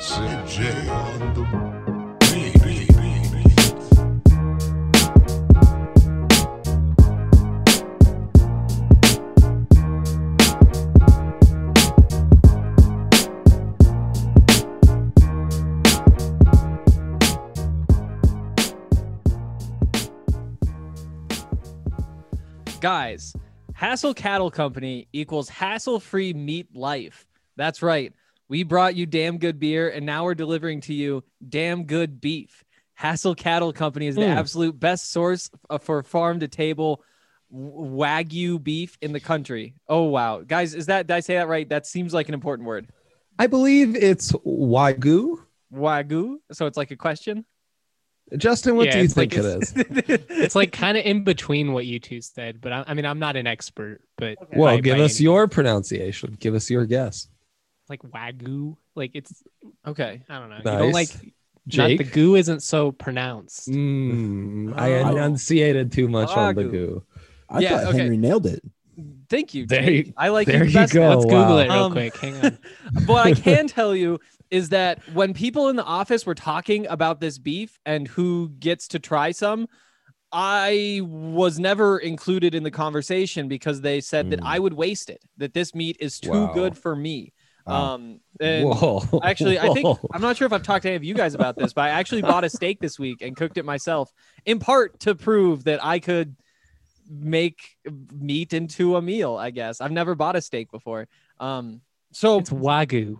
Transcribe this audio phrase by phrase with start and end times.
[0.00, 1.80] J on the.
[22.80, 23.34] Guys,
[23.78, 27.26] Hassell Cattle Company equals hassle free meat life.
[27.56, 28.14] That's right.
[28.50, 32.64] We brought you damn good beer, and now we're delivering to you damn good beef.
[33.00, 34.36] Hassell Cattle Company is the Mm.
[34.36, 37.02] absolute best source uh, for farm to table
[37.54, 39.74] wagyu beef in the country.
[39.88, 41.68] Oh wow, guys, is that did I say that right?
[41.68, 42.88] That seems like an important word.
[43.38, 45.38] I believe it's Wagyu.
[45.72, 46.36] Wagyu.
[46.52, 47.44] So it's like a question.
[48.36, 49.72] Justin, what Yeah, do you it's like think it is?
[50.44, 53.18] It's like kind of in between what you two said, but I, I mean, I'm
[53.18, 56.36] not an expert, but Well, by- give by us any- your pronunciation.
[56.38, 57.28] Give us your guess.
[57.90, 58.76] Like wagyu.
[58.94, 59.42] Like it's
[59.86, 60.22] okay.
[60.30, 60.56] I don't know.
[60.58, 61.10] You don't like
[61.68, 61.98] Jake?
[61.98, 63.68] not the goo isn't so pronounced.
[63.68, 65.10] Mm, I Oh.
[65.10, 67.04] enunciated too much on the goo.
[67.50, 67.98] I Yeah, thought okay.
[67.98, 68.62] Henry nailed it.
[69.28, 69.66] Thank you.
[69.66, 70.06] There Jake.
[70.08, 71.08] you- I like there you you best go.
[71.08, 72.16] Let's Google it real Um, quick.
[72.16, 72.58] Hang on.
[73.06, 74.18] what I can tell you
[74.50, 78.88] is that when people in the office were talking about this beef and who gets
[78.88, 79.68] to try some,
[80.32, 84.46] I was never included in the conversation because they said that Mm.
[84.46, 86.52] I would waste it, that this meat is too Wow.
[86.52, 87.32] good for me.
[87.70, 87.94] Wow.
[87.94, 89.20] Um, and Whoa.
[89.22, 91.56] actually, I think I'm not sure if I've talked to any of you guys about
[91.56, 94.12] this, but I actually bought a steak this week and cooked it myself,
[94.44, 96.36] in part to prove that I could
[97.08, 97.76] make
[98.12, 99.36] meat into a meal.
[99.36, 101.08] I guess I've never bought a steak before.
[101.38, 101.80] Um,
[102.12, 103.18] so It's wagyu.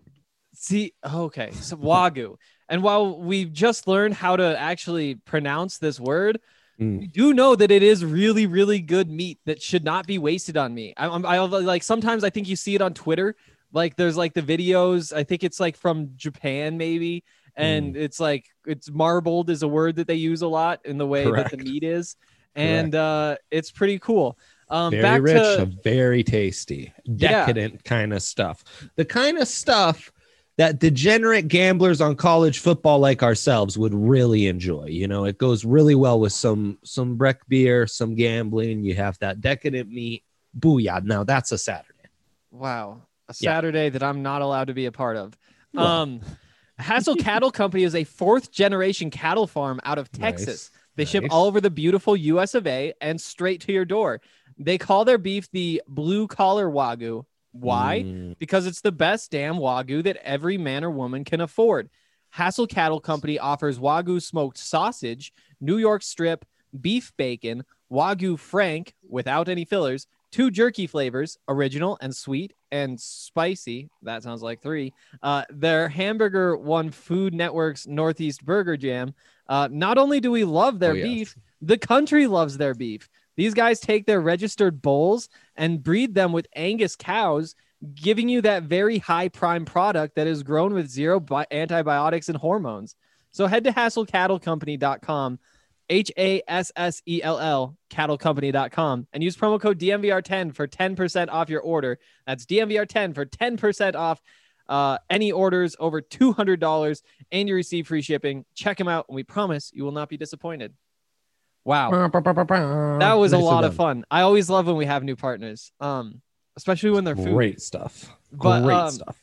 [0.55, 2.37] See, okay, so wagyu.
[2.69, 6.41] And while we've just learned how to actually pronounce this word,
[6.81, 7.01] Mm.
[7.01, 10.57] we do know that it is really, really good meat that should not be wasted
[10.57, 10.95] on me.
[10.97, 13.37] I, I'm, I like sometimes I think you see it on Twitter.
[13.73, 15.13] Like there's like the videos.
[15.15, 17.25] I think it's like from Japan maybe,
[17.57, 21.07] and it's like it's marbled is a word that they use a lot in the
[21.07, 22.17] way that the meat is,
[22.55, 24.39] and uh, it's pretty cool.
[24.69, 27.45] Um, very back rich, to very tasty, Yeah.
[27.47, 28.63] decadent kind of stuff.
[28.95, 30.13] The kind of stuff
[30.59, 34.85] that degenerate gamblers on college football like ourselves would really enjoy.
[34.86, 38.85] You know, it goes really well with some some Breck beer, some gambling.
[38.85, 40.23] You have that decadent meat.
[40.59, 41.03] Booyah!
[41.05, 41.95] Now that's a Saturday.
[42.53, 43.03] Wow.
[43.30, 43.51] A Yeah.
[43.57, 45.36] Saturday that I'm not allowed to be a part of.
[45.73, 45.86] Well.
[45.86, 46.20] Um
[46.79, 50.20] Hassell Cattle Company is a fourth generation cattle farm out of Nice.
[50.45, 50.70] Texas.
[50.96, 54.20] They ship all over the beautiful US of A and straight to your door.
[54.58, 57.24] They call their beef the blue collar wagyu.
[57.52, 58.02] Why?
[58.07, 61.91] Mm, Because it's the best damn wagyu that every man or woman can afford.
[62.36, 66.45] Hassell Cattle Company offers wagyu smoked sausage, New York strip,
[66.80, 73.89] beef bacon, wagyu frank without any fillers, two jerky flavors, original and sweet and spicy.
[74.03, 74.92] That sounds like three.
[75.23, 79.14] Uh, their hamburger won Food Network's Northeast Burger Jam.
[79.48, 81.05] Uh, not only do we love their Oh, yes.
[81.05, 83.09] beef, the country loves their beef.
[83.36, 87.55] These guys take their registered bulls and breed them with Angus cows,
[87.95, 92.36] giving you that very high prime product that is grown with zero bi- antibiotics and
[92.39, 92.95] hormones.
[93.30, 95.39] So head to hassellcattlecompany.com,
[95.90, 101.28] H A S S E L L, cattlecompany.com, and use promo code DMVR10 for 10%
[101.28, 101.98] off your order.
[102.27, 104.23] That's DMVR10 for 10% off
[104.70, 107.02] uh, any orders over $200
[107.33, 108.45] and you receive free shipping.
[108.55, 110.73] Check them out, and we promise you will not be disappointed.
[111.64, 111.90] Wow.
[113.00, 114.05] That was a lot of fun.
[114.11, 116.23] I always love when we have new partners, um,
[116.56, 117.34] especially when they're food.
[117.34, 118.17] Great stuff.
[118.33, 119.18] But, Great um, stuff.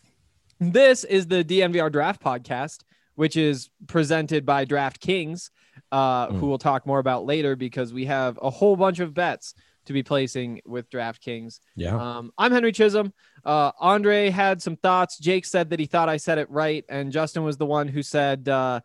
[0.59, 2.83] This is the DMVR Draft Podcast,
[3.15, 5.49] which is presented by DraftKings,
[5.91, 6.39] uh, Mm.
[6.39, 9.53] who we'll talk more about later because we have a whole bunch of bets
[9.85, 11.59] to be placing with DraftKings.
[11.75, 11.95] Yeah.
[11.95, 13.13] Um, I'm Henry Chisholm.
[13.45, 15.17] Uh, Andre had some thoughts.
[15.17, 18.03] Jake said that he thought I said it right, and Justin was the one who
[18.03, 18.81] said uh,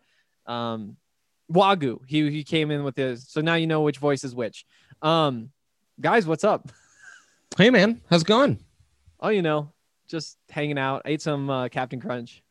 [0.47, 0.97] um,
[1.51, 1.99] Wagyu.
[2.07, 3.29] He he came in with his.
[3.29, 4.65] So now you know which voice is which.
[5.03, 5.51] Um,
[6.01, 6.71] guys, what's up?
[7.59, 8.61] Hey man, how's it going?
[9.19, 9.73] Oh, you know,
[10.07, 11.03] just hanging out.
[11.05, 12.43] ate some uh, Captain Crunch.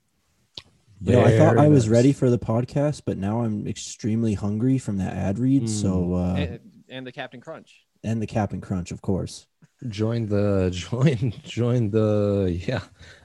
[1.03, 4.77] You know, I thought I was ready for the podcast, but now I'm extremely hungry
[4.77, 5.67] from that ad read.
[5.69, 6.59] So, uh, and,
[6.89, 7.85] and the Captain Crunch.
[8.03, 9.47] and the Captain Crunch, of course.
[9.89, 12.81] join the join join the yeah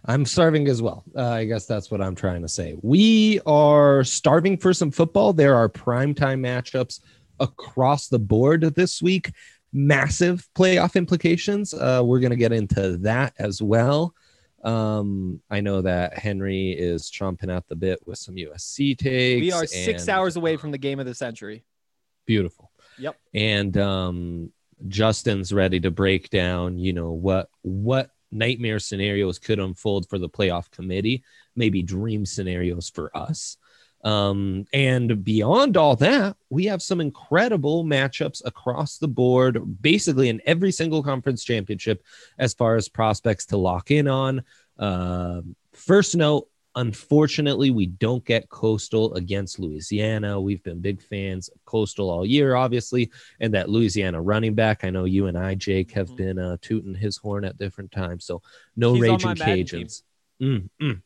[0.06, 1.04] i'm starving as well.
[1.14, 2.76] Uh, i guess that's what i'm trying to say.
[2.80, 5.34] We are starving for some football.
[5.34, 7.00] There are primetime matchups
[7.40, 9.32] across the board this week.
[9.74, 11.74] Massive playoff implications.
[11.74, 14.14] Uh, we're going to get into that as well
[14.66, 19.52] um, i know that henry is chomping at the bit with some usc takes We
[19.52, 21.64] are six and- hours away from the game of the century.
[22.26, 23.16] beautiful Yep.
[23.34, 24.52] and um
[24.88, 30.28] justin's ready to break down you know what what nightmare scenarios could unfold for the
[30.28, 31.22] playoff committee
[31.54, 33.56] maybe dream scenarios for us.
[34.06, 40.40] Um, and beyond all that, we have some incredible matchups across the board, basically in
[40.46, 42.04] every single conference championship,
[42.38, 44.44] as far as prospects to lock in on.
[44.78, 45.40] Uh,
[45.72, 50.40] first note, unfortunately, we don't get Coastal against Louisiana.
[50.40, 53.10] We've been big fans of Coastal all year, obviously,
[53.40, 54.84] and that Louisiana running back.
[54.84, 56.16] I know you and I, Jake, have Mhm.
[56.16, 58.24] been uh, tooting his horn at different times.
[58.24, 58.40] So
[58.76, 60.02] no He's raging Cajuns.
[60.40, 61.02] Mm, mm.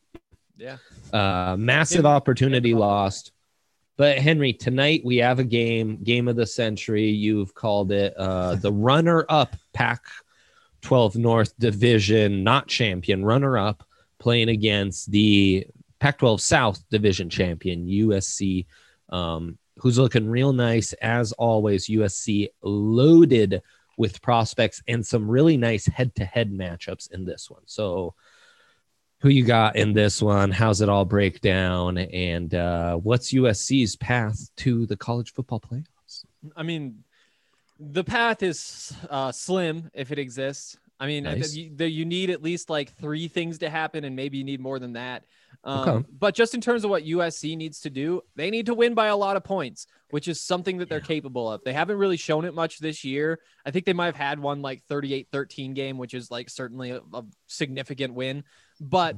[0.57, 0.77] Yeah.
[1.11, 3.31] Uh, massive opportunity lost.
[3.97, 7.09] But Henry, tonight we have a game, game of the century.
[7.09, 10.01] You've called it uh, the runner-up Pac
[10.81, 13.83] 12 North Division, not champion, runner-up,
[14.17, 15.67] playing against the
[15.99, 18.65] Pac 12 South Division champion USC,
[19.09, 21.87] um, who's looking real nice as always.
[21.87, 23.61] USC loaded
[23.97, 27.61] with prospects and some really nice head-to-head matchups in this one.
[27.65, 28.15] So
[29.21, 30.51] who you got in this one?
[30.51, 31.97] How's it all break down?
[31.97, 36.25] And uh, what's USC's path to the college football playoffs?
[36.55, 37.03] I mean,
[37.79, 40.77] the path is uh, slim if it exists.
[40.99, 41.55] I mean, Nice.
[41.55, 44.59] you, the, you need at least like three things to happen, and maybe you need
[44.59, 45.23] more than that.
[45.63, 46.07] Um, Okay.
[46.19, 49.07] But just in terms of what USC needs to do, they need to win by
[49.07, 51.05] a lot of points, which is something that they're Yeah.
[51.05, 51.63] capable of.
[51.63, 53.39] They haven't really shown it much this year.
[53.65, 56.91] I think they might have had one like 38 13 game, which is like certainly
[56.91, 58.43] a, a significant win.
[58.81, 59.15] But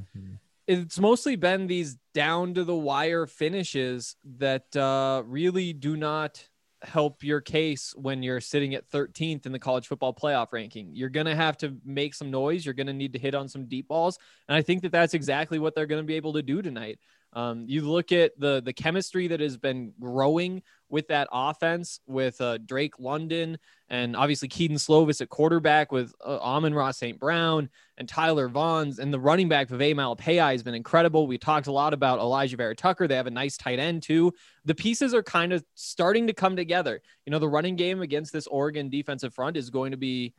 [0.68, 6.48] it's mostly been these down to the wire finishes that uh, really do not
[6.84, 10.90] help your case when you're sitting at 13th in the college football playoff ranking.
[10.94, 12.66] You're going to have to make some noise.
[12.66, 14.20] You're going to need to hit on some deep balls.
[14.48, 17.00] And I think that that's exactly what they're going to be able to do tonight.
[17.36, 20.62] Um, you look at the the chemistry that has been growing
[20.94, 23.58] with that offense with uh, Drake London
[23.90, 27.20] and obviously Kedon Slovis at quarterback with uh, Amon-Ra St.
[27.20, 27.68] Brown
[27.98, 31.26] and Tyler Vaughns and the running back Vavae Malepeai has been incredible.
[31.26, 33.08] We talked a lot about Alijah Vera Tucker.
[33.08, 34.34] They have a nice tight end too.
[34.66, 37.02] The pieces are kind of starting to come together.
[37.26, 40.36] You know, the running game against this Oregon defensive front is going to be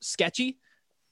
[0.00, 0.56] sketchy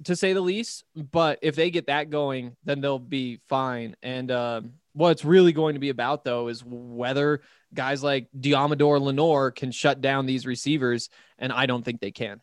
[0.04, 0.84] to say the least.
[0.96, 3.94] But if they get that going, then they'll be fine.
[4.02, 4.62] And uh,
[4.92, 7.42] what it's really going to be about, though, is whether
[7.72, 11.08] guys like Deommodore Lenoir can shut down these receivers.
[11.38, 12.40] And I don't think they can.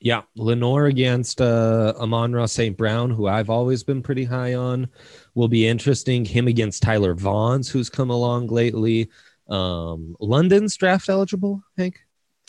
[0.00, 2.76] Yeah, Lenore against uh, Amon St.
[2.76, 4.88] Brown, who I've always been pretty high on,
[5.34, 6.26] will be interesting.
[6.26, 9.08] Him against Tyler Vaughns, who's come along lately.
[9.48, 12.00] Um, London's draft eligible, Hank.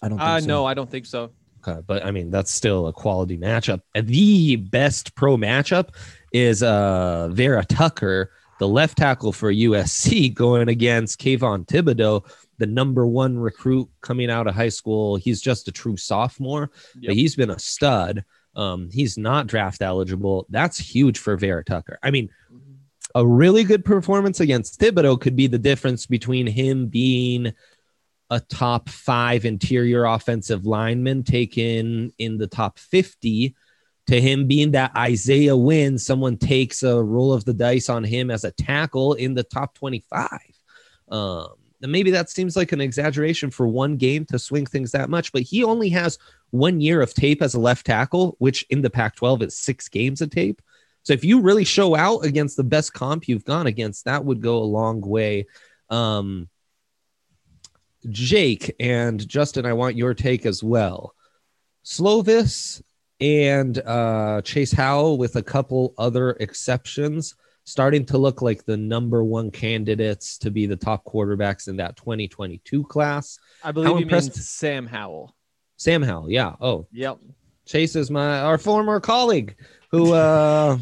[0.04, 0.48] I don't think Uh, so.
[0.48, 1.32] no, I don't think so.
[1.68, 3.82] Okay, but I mean that's still a quality matchup.
[3.96, 5.90] And The best pro matchup
[6.32, 12.24] is uh Vera Tucker, the left tackle for USC, going against Kayvon Thibodeaux,
[12.58, 15.16] the number one recruit coming out of high school.
[15.16, 17.08] He's just a true sophomore, Yep.
[17.10, 18.24] but he's been a stud.
[18.56, 20.46] Um, he's not draft eligible.
[20.50, 22.00] That's huge for Vera Tucker.
[22.02, 22.30] I mean,
[23.14, 27.54] a really good performance against Thibodeaux could be the difference between him being
[28.30, 33.56] a top five interior offensive lineman taken in the top 50
[34.08, 38.30] to him being that Isaiah Wynn, someone takes a roll of the dice on him
[38.30, 40.30] as a tackle in the top 25.
[41.10, 41.48] Um,
[41.82, 45.32] and maybe that seems like an exaggeration for one game to swing things that much,
[45.32, 46.18] but he only has
[46.52, 49.88] one year of tape as a left tackle, which in the Pac 12 is six
[49.88, 50.62] games of tape.
[51.04, 54.42] So if you really show out against the best comp you've gone against, that would
[54.42, 55.46] go a long way.
[55.90, 56.50] Um,
[58.10, 61.14] Jake and Justin, I want your take as well.
[61.84, 62.82] Slovis
[63.20, 69.24] and uh, Chase Howell, with a couple other exceptions, starting to look like the number
[69.24, 73.40] one candidates to be the top quarterbacks in that 2022 class.
[73.64, 75.36] I believe you impressed- mean Sam Howell.
[75.78, 76.56] Sam Howell, yeah.
[76.62, 77.20] Oh, Yep.
[77.66, 79.56] Chase is my our former colleague
[79.90, 80.78] who uh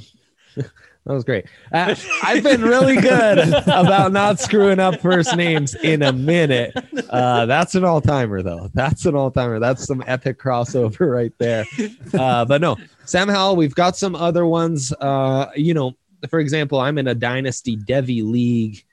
[1.05, 1.45] that was great.
[1.71, 6.73] Uh, I've been really good about not screwing up first names in a minute.
[7.09, 8.69] Uh that's an all-timer though.
[8.73, 9.59] That's an all-timer.
[9.59, 11.65] That's some epic crossover right there.
[12.13, 14.93] Uh but no, Sam Howell, we've got some other ones.
[14.93, 15.93] Uh you know,
[16.29, 18.83] for example, I'm in a dynasty devy league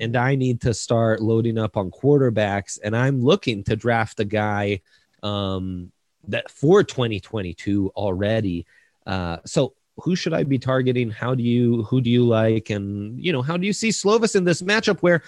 [0.00, 4.24] and I need to start loading up on quarterbacks and I'm looking to draft a
[4.24, 4.80] guy
[5.22, 5.92] um
[6.28, 8.66] that for 2022 already.
[9.06, 11.10] Uh, so who should I be targeting?
[11.10, 12.70] How do you who do you like?
[12.70, 15.22] And you know, how do you see Slovis in this matchup where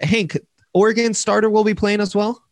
[0.00, 0.38] Hank
[0.74, 2.42] Oregon starter will be playing as well?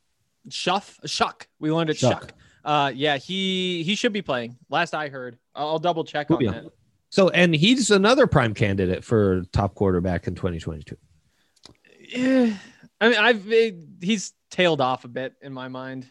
[0.48, 1.48] Shuff, Shuck.
[1.58, 2.22] We learned it Shuck.
[2.22, 2.32] Shuck.
[2.64, 4.56] Uh, yeah, he he should be playing.
[4.70, 6.50] Last I heard, I'll I'll double check on yeah.
[6.52, 6.64] that.
[7.10, 10.96] So and he's another prime candidate for top quarterback in 2022.
[12.08, 12.56] Yeah,
[13.00, 16.08] I mean, I've it, he's tailed off a bit in my mind.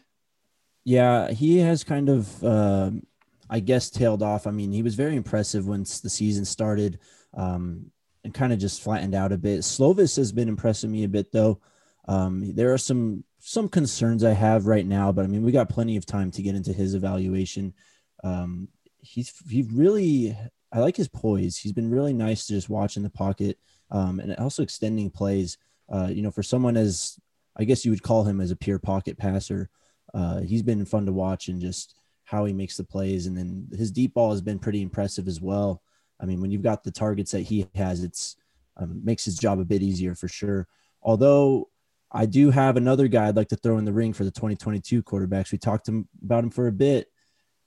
[0.84, 3.02] Yeah, he has kind of, um
[3.50, 4.46] I guess, tailed off.
[4.46, 6.98] I mean, he was very impressive once the season started.
[7.34, 7.90] um,
[8.24, 9.60] and kind of just flattened out a bit.
[9.60, 11.60] Slovis has been impressing me a bit though.
[12.08, 15.68] Um, there are some some concerns I have right now, but I mean we got
[15.68, 17.74] plenty of time to get into his evaluation.
[18.22, 18.68] Um,
[19.00, 20.36] he's he really
[20.72, 21.56] I like his poise.
[21.56, 23.58] He's been really nice to just watch in the pocket
[23.90, 25.58] um, and also extending plays.
[25.92, 27.18] Uh, you know, for someone as
[27.56, 29.68] I guess you would call him as a pure pocket passer,
[30.14, 33.26] uh, he's been fun to watch and just how he makes the plays.
[33.26, 35.82] And then his deep ball has been pretty impressive as well.
[36.20, 38.36] I mean, when you've got the targets that he has, it's
[38.76, 40.66] um, makes his job a bit easier for sure.
[41.02, 41.68] Although
[42.10, 45.02] I do have another guy I'd like to throw in the ring for the 2022
[45.02, 45.52] quarterbacks.
[45.52, 47.08] We talked about him for a bit.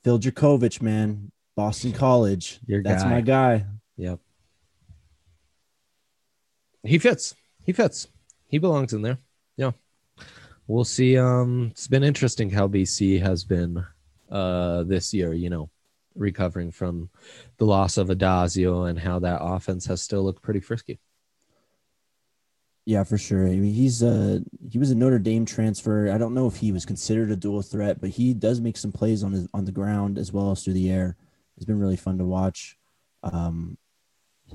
[0.03, 2.59] Phil Jurkovec, man, Boston College.
[2.65, 3.09] Your That's guy.
[3.09, 3.65] my guy.
[3.97, 4.19] Yep.
[6.83, 7.35] He fits.
[7.65, 8.07] He fits.
[8.47, 9.17] He belongs in there.
[9.57, 9.71] Yeah.
[10.67, 11.17] We'll see.
[11.17, 13.85] Um, it's been interesting how BC has been
[14.29, 15.69] uh this year, you know,
[16.15, 17.09] recovering from
[17.57, 20.99] the loss of Addazio and how that offense has still looked pretty frisky.
[22.85, 23.47] Yeah, for sure.
[23.47, 26.09] I mean, he's uh he was a Notre Dame transfer.
[26.09, 28.93] I don't know if he was considered a dual threat, but he does make some
[28.93, 31.17] plays on his on the ground as well as through the air.
[31.57, 32.77] It's been really fun to watch.
[33.23, 33.77] Um,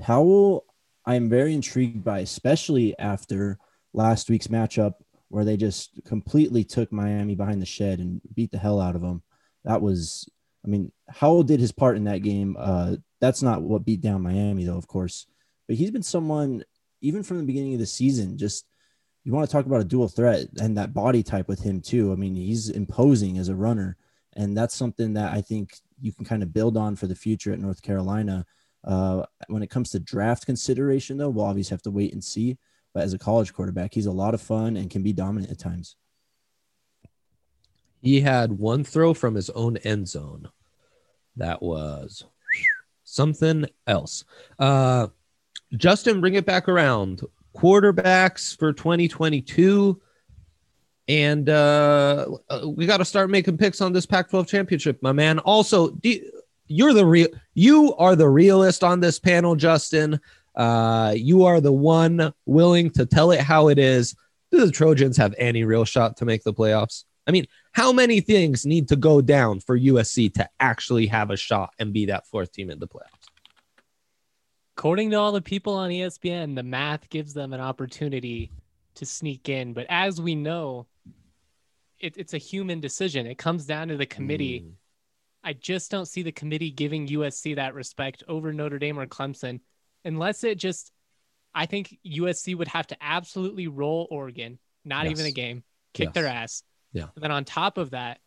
[0.01, 0.65] Howell,
[1.05, 3.59] I'm very intrigued by, especially after
[3.93, 4.93] last week's matchup
[5.29, 9.01] where they just completely took Miami behind the shed and beat the hell out of
[9.01, 9.21] them.
[9.65, 10.29] That was,
[10.65, 12.55] I mean, Howell did his part in that game.
[12.59, 15.25] Uh, that's not what beat down Miami, though, of course.
[15.67, 16.63] But he's been someone,
[17.01, 18.65] even from the beginning of the season, just
[19.23, 22.11] you want to talk about a dual threat and that body type with him, too.
[22.11, 23.97] I mean, he's imposing as a runner.
[24.35, 27.53] And that's something that I think you can kind of build on for the future
[27.53, 28.45] at North Carolina.
[28.83, 32.57] Uh, when it comes to draft consideration, though, we'll obviously have to wait and see.
[32.93, 35.59] But as a college quarterback, he's a lot of fun and can be dominant at
[35.59, 35.95] times.
[38.03, 40.49] He had one throw from his own end zone.
[41.37, 42.25] That was
[43.05, 44.25] something else.
[44.59, 45.07] Uh,
[45.77, 47.21] Justin, bring it back around.
[47.55, 50.01] Quarterbacks for 2022.
[51.07, 55.13] And uh, uh, we got to start making picks on this Pac 12 championship, my
[55.13, 55.39] man.
[55.39, 56.19] Also, do,
[56.67, 60.19] you're the real, you are the realist on this panel, Justin.
[60.55, 64.13] Uh, you are the one willing to tell it how it is.
[64.51, 67.05] Do the Trojans have any real shot to make the playoffs?
[67.25, 71.37] I mean, how many things need to go down for USC to actually have a
[71.37, 73.09] shot and be that fourth team in the playoffs?
[74.77, 78.51] According to all the people on ESPN, the math gives them an opportunity
[78.95, 79.73] to sneak in.
[79.73, 80.87] But as we know,
[81.99, 83.25] it, it's a human decision.
[83.25, 84.61] It comes down to the committee.
[84.61, 84.73] Mm.
[85.43, 89.59] I just don't see the committee giving USC that respect over Notre Dame or Clemson,
[90.05, 90.91] unless it just.
[91.55, 95.63] I think USC would have to absolutely roll Oregon, not even a game,
[95.93, 96.13] kick Yes.
[96.15, 96.63] their ass.
[96.93, 97.07] Yeah.
[97.15, 98.19] And then on top of that,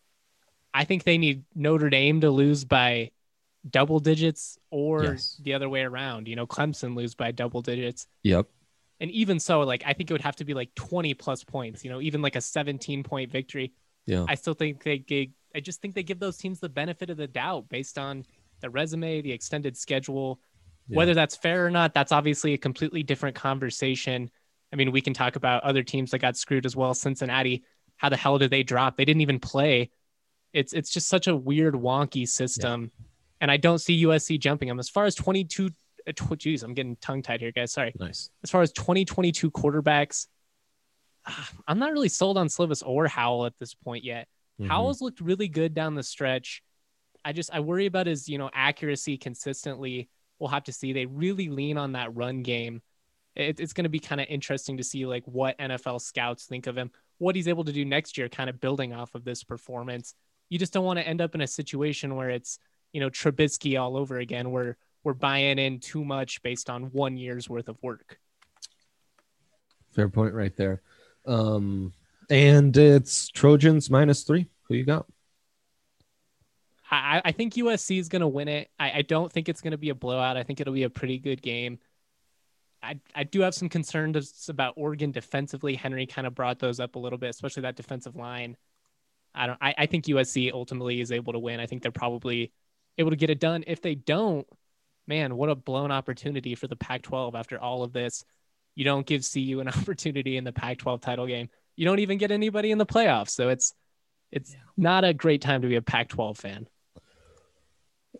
[0.73, 3.11] I think they need Notre Dame to lose by
[3.67, 5.39] double digits or Yes.
[5.41, 6.27] the other way around.
[6.27, 8.07] You know, Clemson lose by double digits.
[8.23, 8.47] Yep.
[8.99, 11.83] And even so, like I think it would have to be like 20 plus points,
[11.83, 13.73] you know, even like a 17 point victory.
[14.05, 14.25] Yeah.
[14.27, 17.17] I still think they give, I just think they give those teams the benefit of
[17.17, 18.25] the doubt based on
[18.61, 20.39] the resume, the extended schedule.
[20.87, 20.97] Yeah.
[20.97, 24.31] Whether that's fair or not, that's obviously a completely different conversation.
[24.71, 26.93] I mean, we can talk about other teams that got screwed as well.
[26.93, 27.63] Cincinnati,
[27.97, 28.95] how the hell did they drop?
[28.97, 29.89] They didn't even play.
[30.53, 32.91] It's it's just such a weird, wonky system.
[33.41, 34.79] And I don't see USC jumping them.
[34.79, 35.69] As far as 22,
[36.07, 37.71] uh, tw- geez, I'm getting tongue tied here, guys.
[37.71, 38.31] Sorry Nice.
[38.43, 40.27] as far as 2022 quarterbacks,
[41.25, 44.27] ah, I'm not really sold on Slivis or Howell at this point yet.
[44.59, 44.67] Mhm.
[44.69, 46.63] Howell's looked really good down the stretch.
[47.23, 50.09] I just I worry about his you know accuracy consistently.
[50.39, 50.93] We'll have to see.
[50.93, 52.81] They really lean on that run game.
[53.35, 56.65] It, it's going to be kind of interesting to see like what NFL scouts think
[56.67, 59.43] of him, what he's able to do next year, kind of building off of this
[59.43, 60.13] performance.
[60.49, 62.59] You just don't want to end up in a situation where it's
[62.93, 67.17] you know Trubisky all over again, where we're buying in too much based on one
[67.17, 68.19] year's worth of work.
[69.91, 70.81] Fair point right there.
[71.25, 71.93] Um,
[72.29, 74.47] and it's Trojans minus three.
[74.63, 75.05] Who you got?
[76.89, 78.69] I, I think USC is going to win it.
[78.79, 80.37] I, I don't think it's going to be a blowout.
[80.37, 81.79] I think it'll be a pretty good game.
[82.81, 85.75] I, I do have some concerns about Oregon defensively.
[85.75, 88.55] Henry kind of brought those up a little bit, especially that defensive line.
[89.33, 89.57] I don't.
[89.61, 91.59] I, I think USC ultimately is able to win.
[91.59, 92.51] I think they're probably
[92.97, 93.63] able to get it done.
[93.67, 94.47] If they don't,
[95.07, 98.23] man, what a blown opportunity for the Pac-12 after all of this.
[98.75, 101.49] You don't give CU an opportunity in the Pac-12 title game.
[101.75, 103.29] You don't even get anybody in the playoffs.
[103.29, 103.73] So it's
[104.31, 106.67] it's not a great time to be a Pac-12 fan.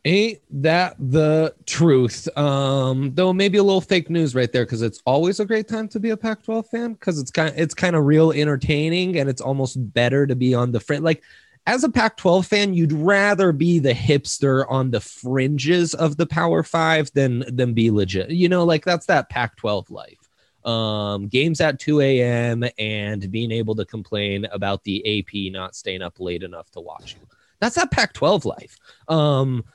[0.06, 2.27] Ain't that the truth?
[2.38, 5.88] Um, though maybe a little fake news right there because it's always a great time
[5.89, 9.42] to be a Pac-12 fan because it's kind it's kind of real entertaining and it's
[9.42, 11.04] almost better to be on the front.
[11.04, 11.24] Like
[11.68, 16.25] as a Pac 12 fan, you'd rather be the hipster on the fringes of the
[16.25, 18.32] Power Five than, than be legit.
[18.32, 20.30] You know, like that's that Pac 12 life.
[20.63, 22.63] Um, games at 2 a.m.
[22.80, 27.16] and being able to complain about the AP not staying up late enough to watch
[27.20, 27.27] you.
[27.60, 28.77] That's that Pac 12 life.
[29.10, 29.66] Um,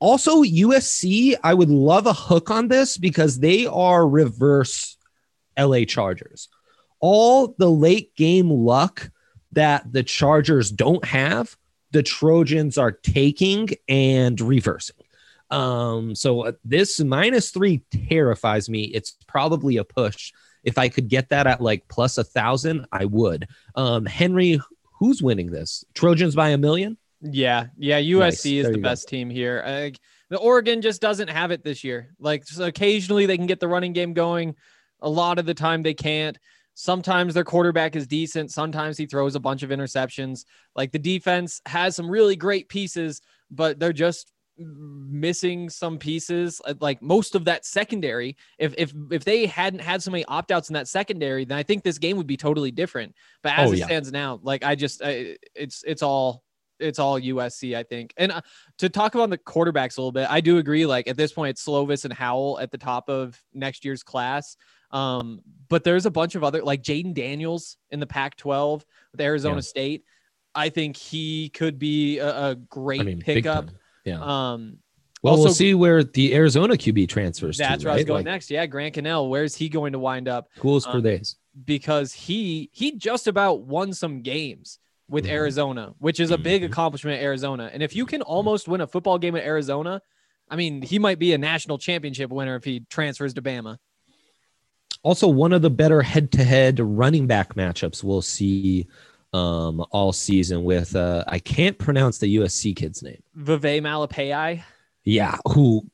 [0.00, 4.96] also, USC, I would love a hook on this because they are reverse
[5.58, 6.48] LA Chargers.
[7.00, 9.10] All the late game luck
[9.52, 11.56] that the Chargers don't have,
[11.90, 14.96] the Trojans are taking and reversing.
[15.50, 18.82] Um, so uh, this minus three terrifies me.
[18.84, 20.32] It's probably a push.
[20.62, 23.48] If I could get that at like plus a thousand, I would.
[23.74, 24.60] Um, Henry,
[24.98, 25.84] who's winning this?
[25.94, 26.98] Trojans by a million?
[27.20, 27.98] Yeah, yeah.
[28.00, 28.46] USC Nice.
[28.46, 28.88] is There the you go.
[28.90, 29.92] best team here.
[30.30, 32.14] The Oregon just doesn't have it this year.
[32.18, 34.54] Like so occasionally they can get the running game going.
[35.00, 36.38] A lot of the time they can't.
[36.74, 38.52] Sometimes their quarterback is decent.
[38.52, 40.44] Sometimes he throws a bunch of interceptions.
[40.76, 43.20] Like the defense has some really great pieces,
[43.50, 46.60] but they're just missing some pieces.
[46.64, 48.36] Uh, Like most of that secondary.
[48.58, 51.62] If if if they hadn't had so many opt outs in that secondary, then I
[51.62, 53.14] think this game would be totally different.
[53.42, 53.86] But as Oh, it yeah.
[53.86, 56.42] stands now, like I just I, it's it's all
[56.80, 58.12] it's all USC, I think.
[58.16, 58.40] And uh,
[58.78, 60.86] to talk about the quarterbacks a little bit, I do agree.
[60.86, 64.56] Like at this point, it's Slovis and Howell at the top of next year's class.
[64.90, 68.82] Um, but there's a bunch of other like Jayden Daniels in the Pac-12
[69.12, 69.60] with Arizona Yeah.
[69.60, 70.04] State.
[70.54, 73.70] I think he could be a, a great I mean, pickup.
[74.04, 74.20] Yeah.
[74.22, 74.78] Um,
[75.22, 77.58] Well, we'll see where the Arizona QB transfers.
[77.58, 78.50] that's to, where I was going Like, next.
[78.50, 79.28] Yeah, Grant Gunnell.
[79.28, 80.48] Where's he going to wind up?
[80.56, 81.36] Schools for Um, days.
[81.64, 85.30] because he he just about won some games with Mhm.
[85.30, 86.66] Arizona, which is a big Mhm.
[86.66, 87.70] accomplishment at Arizona.
[87.72, 90.02] And if you can almost win a football game at Arizona,
[90.50, 93.78] I mean, he might be a national championship winner if he transfers to Bama.
[95.02, 98.86] Also, one of the better head-to-head running back matchups we'll see
[99.34, 103.22] um, all season with uh, I can't pronounce the USC kid's name.
[103.36, 104.62] Vavae Malepeai.
[105.04, 105.86] Yeah, who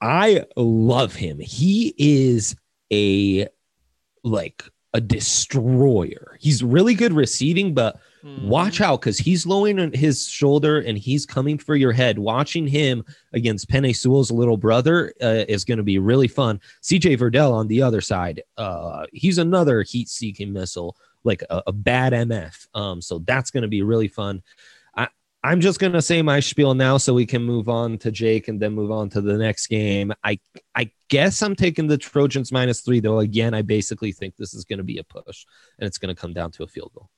[0.00, 1.38] I love him.
[1.40, 2.56] He is
[2.90, 3.48] a
[4.22, 6.38] like a destroyer.
[6.40, 8.48] He's really good receiving, but Mm-hmm.
[8.48, 12.18] watch out because he's lowering his shoulder and he's coming for your head.
[12.18, 16.58] Watching him against Penei Sewell's little brother uh, is going to be really fun.
[16.82, 22.14] CJ Verdell on the other side, uh, he's another heat-seeking missile, like a, a bad
[22.14, 22.66] MF.
[22.72, 24.42] Um, so that's going to be really fun.
[24.96, 25.08] I,
[25.42, 28.48] I'm just going to say my spiel now so we can move on to Jake
[28.48, 30.14] and then move on to the next game.
[30.24, 30.40] I
[30.74, 33.18] I guess I'm taking the Trojans minus three, though.
[33.18, 35.44] Again, I basically think this is going to be a push
[35.78, 37.10] and it's going to come down to a field goal.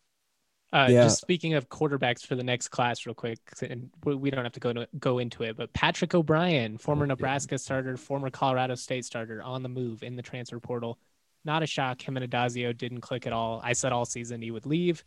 [0.72, 1.04] Uh, Yeah.
[1.04, 4.60] Just speaking of quarterbacks for the next class, real quick, and we don't have to
[4.60, 7.08] go to, go into it, but Patrick O'Brien, former Oh, yeah.
[7.10, 10.98] Nebraska starter, former Colorado State starter, on the move in the transfer portal.
[11.44, 12.02] Not a shock.
[12.06, 13.60] Him and Addazio didn't click at all.
[13.62, 15.04] I said all season he would leave.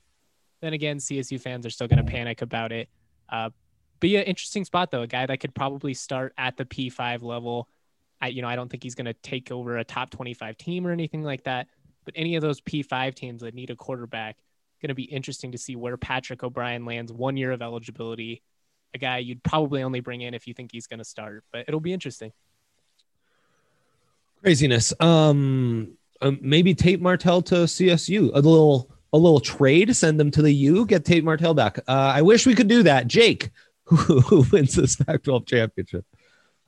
[0.62, 2.88] Then again, CSU fans are still going to panic about it.
[3.28, 3.50] Uh,
[4.00, 5.02] be an interesting spot though.
[5.02, 7.68] A guy that could probably start at the P5 level.
[8.22, 10.88] I, you know, I don't think he's going to take over a top 25 team
[10.88, 11.68] or anything like that.
[12.06, 14.38] But any of those P5 teams that need a quarterback,
[14.80, 17.12] going to be interesting to see where Patrick O'Brien lands.
[17.12, 18.42] One year of eligibility,
[18.94, 21.66] a guy you'd probably only bring in if you think he's going to start, but
[21.68, 22.32] it'll be interesting.
[24.42, 24.94] Craziness.
[25.00, 28.32] Um, um, maybe Tate Martell to CSU.
[28.34, 29.96] A little, a little trade.
[29.96, 30.86] Send them to the U.
[30.86, 31.80] Get Tate Martell back.
[31.88, 33.08] Uh, I wish we could do that.
[33.08, 33.50] Jake,
[33.84, 36.06] who, who wins this Pac-12 championship?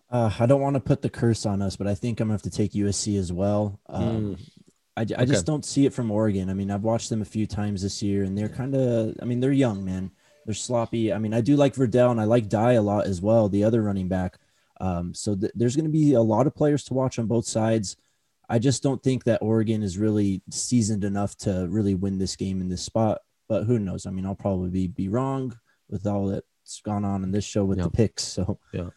[0.10, 2.34] Uh, I don't want to put the curse on us, but I think I'm gonna
[2.34, 3.80] have to take USC as well.
[3.88, 4.38] Um,
[4.98, 6.50] I, I just don't see it from Oregon.
[6.50, 9.16] I mean, I've watched them a few times this year, and they're kind of.
[9.22, 10.12] I mean, they're young, man.
[10.46, 11.14] They're sloppy.
[11.14, 13.64] I mean, I do like Verdell, and I like Dye a lot as well, the
[13.64, 14.38] other running back.
[14.82, 17.46] Um, so th- there's going to be a lot of players to watch on both
[17.46, 17.96] sides.
[18.50, 22.60] I just don't think that Oregon is really seasoned enough to really win this game
[22.60, 23.20] in this spot.
[23.48, 24.06] But who knows?
[24.06, 25.58] I mean, I'll probably be, be wrong
[25.90, 27.86] with all that's gone on in this show with Yeah.
[27.86, 28.24] the picks.
[28.24, 28.90] So Yeah,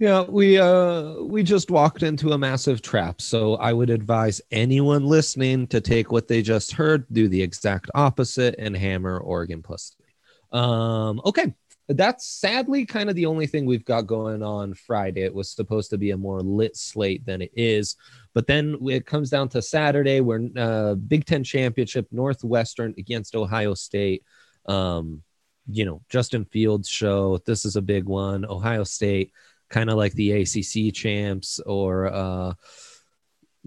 [0.00, 3.20] we uh we just walked into a massive trap.
[3.20, 7.90] So I would advise anyone listening to take what they just heard, do the exact
[7.94, 10.60] opposite, and hammer Oregon plus three.
[10.60, 11.54] Um, okay.
[11.86, 15.20] That's sadly kind of the only thing we've got going on Friday.
[15.20, 17.96] It was supposed to be a more lit slate than it is,
[18.32, 23.74] but then it comes down to Saturday, where uh, Big Ten championship, Northwestern against Ohio
[23.74, 24.24] State.
[24.64, 25.22] Um,
[25.70, 27.38] you know, Justin Fields show.
[27.44, 28.46] This is a big one.
[28.46, 29.32] Ohio State
[29.74, 32.52] kind of like the ACC champs or uh,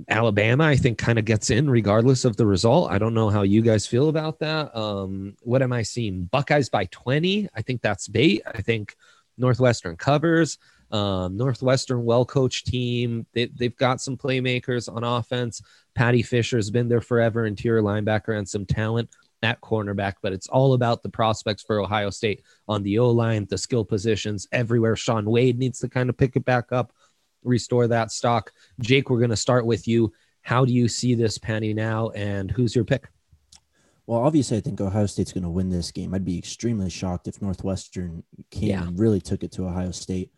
[0.07, 2.89] Alabama, I think kind of gets in regardless of the result.
[2.89, 4.73] I don't know how you guys feel about that.
[4.73, 6.23] Um, what am I seeing?
[6.23, 7.49] Buckeyes by 20.
[7.53, 8.41] I think that's bait.
[8.47, 8.95] I think
[9.37, 10.57] Northwestern covers.
[10.91, 13.25] Um, Northwestern, well coached team.
[13.33, 15.61] They, they've got some playmakers on offense.
[15.93, 19.09] Paddy Fisher's been there forever, interior linebacker, and some talent.
[19.43, 23.45] At cornerback, but it's all about the prospects for Ohio State on the O line,
[23.49, 24.95] the skill positions everywhere.
[24.95, 26.91] Shaun Wade needs to kind of pick it back up,
[27.43, 28.51] restore that stock.
[28.81, 30.11] Jake, we're going to start with you.
[30.41, 33.09] How do you see this panning now, and who's your pick?
[34.07, 36.13] Well, obviously, I think Ohio State's going to win this game.
[36.15, 38.87] I'd be extremely shocked if Northwestern came Yeah.
[38.87, 40.31] and really took it to Ohio State.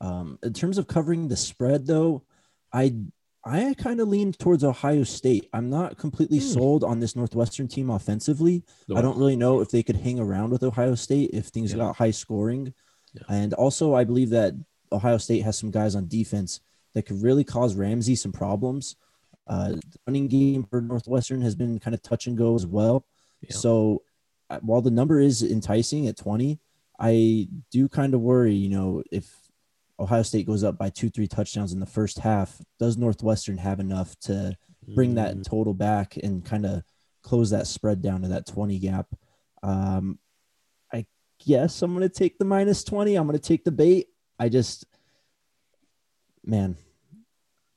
[0.00, 2.24] Um, in terms of covering the spread, though,
[2.72, 2.94] I
[3.44, 5.48] I kind of lean towards Ohio State.
[5.54, 6.44] I'm not completely Hmm.
[6.44, 8.62] sold on this Northwestern team offensively.
[8.94, 11.78] I don't really know if they could hang around with Ohio State if things Yeah.
[11.78, 12.74] got high scoring.
[13.14, 13.22] Yeah.
[13.28, 14.54] And also, I believe that
[14.92, 16.60] Ohio State has some guys on defense
[16.92, 18.96] that could really cause Ramsey some problems.
[19.46, 23.04] Uh, the running game for Northwestern has been kind of touch and go as well.
[23.40, 23.52] Yeah.
[23.56, 24.02] So
[24.50, 26.58] uh, while the number is enticing at 20,
[26.98, 29.49] I do kind of worry, you know, if
[30.00, 33.78] Ohio State goes up by two, three touchdowns in the first half, does Northwestern have
[33.80, 34.56] enough to
[34.94, 36.82] bring Mm, that total back and kind of
[37.22, 39.06] close that spread down to that 20 gap?
[39.62, 40.18] Um,
[40.92, 41.04] I
[41.46, 43.14] guess I'm going to take the minus 20.
[43.14, 44.06] I'm going to take the bait.
[44.38, 44.86] I just,
[46.44, 46.76] man,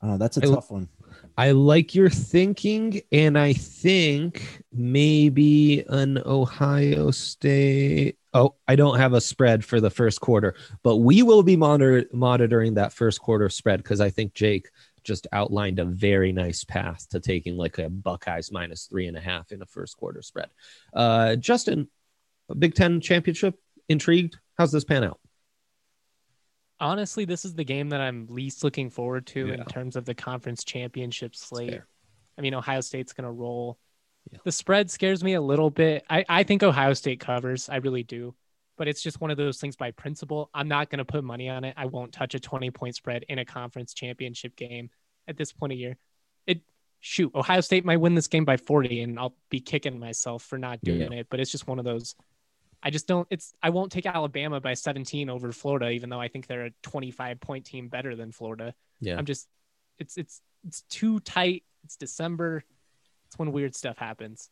[0.02, 0.18] I don't know.
[0.18, 0.88] That's a I- tough one.
[1.38, 8.18] I like your thinking, and I think maybe an Ohio State.
[8.36, 12.08] Oh, I don't have a spread for the first quarter, but we will be monitor-
[12.12, 14.70] monitoring that first quarter spread because I think Jake
[15.04, 19.20] just outlined a very nice path to taking like a Buckeyes minus three and a
[19.22, 20.50] half in a first quarter spread.
[20.94, 21.90] Uh, Justin,
[22.58, 24.38] Big Ten championship, intrigued?
[24.58, 25.20] How's this pan out?
[26.80, 29.54] Honestly, this is the game that I'm least looking forward to Yeah.
[29.56, 31.70] in terms of the conference championship slate.
[31.72, 31.88] fair.
[32.38, 33.78] I mean, Ohio State's going to roll.
[34.32, 34.40] Yeah.
[34.44, 36.06] The spread scares me a little bit.
[36.10, 37.70] I, I think Ohio State covers.
[37.70, 38.34] I really do.
[38.78, 40.50] But it's just one of those things by principle.
[40.54, 41.76] I'm not going to put money on it.
[41.78, 44.90] I won't touch a 20 point spread in a conference championship game
[45.28, 45.96] at this point of year.
[46.48, 46.62] It
[47.00, 50.58] shoot, Ohio State might win this game by 40 and I'll be kicking myself for
[50.58, 51.20] not doing Yeah.
[51.20, 51.28] it.
[51.30, 52.16] But it's just one of those.
[52.82, 56.28] I just don't it's I won't take Alabama by 17 over Florida, even though I
[56.28, 58.74] think they're a 25 point team better than Florida.
[59.00, 59.18] Yeah.
[59.18, 59.48] I'm just
[60.00, 61.64] it's it's it's too tight.
[61.84, 62.64] It's December.
[63.34, 64.50] It's when weird stuff happens.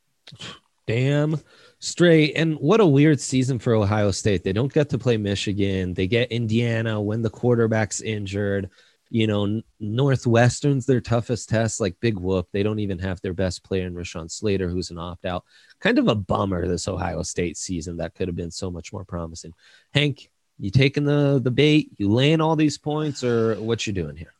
[0.87, 1.39] Damn
[1.77, 2.33] straight.
[2.35, 4.43] And what a weird season for Ohio State.
[4.43, 5.93] They don't get to play Michigan.
[5.93, 8.71] They get Indiana when the quarterback's injured.
[9.11, 12.47] You know, Northwestern's their toughest test, like big whoop.
[12.51, 15.45] They don't even have their best player in Rashawn Slater, who's an opt out.
[15.79, 17.97] Kind of a bummer this Ohio State season.
[17.97, 19.53] That could have been so much more promising.
[19.93, 21.91] Hank, you taking the the bait?
[21.99, 24.33] You laying all these points, or what you doing here?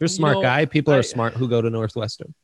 [0.00, 0.64] You're a You smart know, guy.
[0.64, 2.34] People are I- smart who go to Northwestern.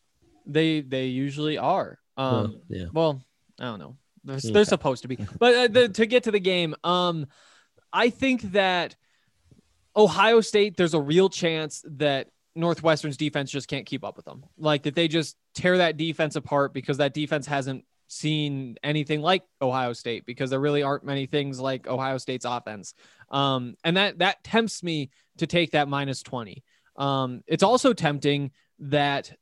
[0.47, 1.99] They they usually are.
[2.17, 2.87] Um, Well, yeah.
[2.93, 3.23] Well,
[3.59, 3.97] I don't know.
[4.25, 4.53] They're, Okay.
[4.53, 5.17] they're supposed to be.
[5.39, 7.27] But uh, the, to get to the game, um,
[7.93, 8.97] I think that
[9.97, 14.45] Ohio State, there's a real chance that Northwestern's defense just can't keep up with them.
[14.57, 19.43] Like that they just tear that defense apart because that defense hasn't seen anything like
[19.61, 22.95] Ohio State because there really aren't many things like Ohio State's offense.
[23.31, 26.63] Um, and that that tempts me to take that minus 20.
[26.97, 29.33] Um, it's also tempting that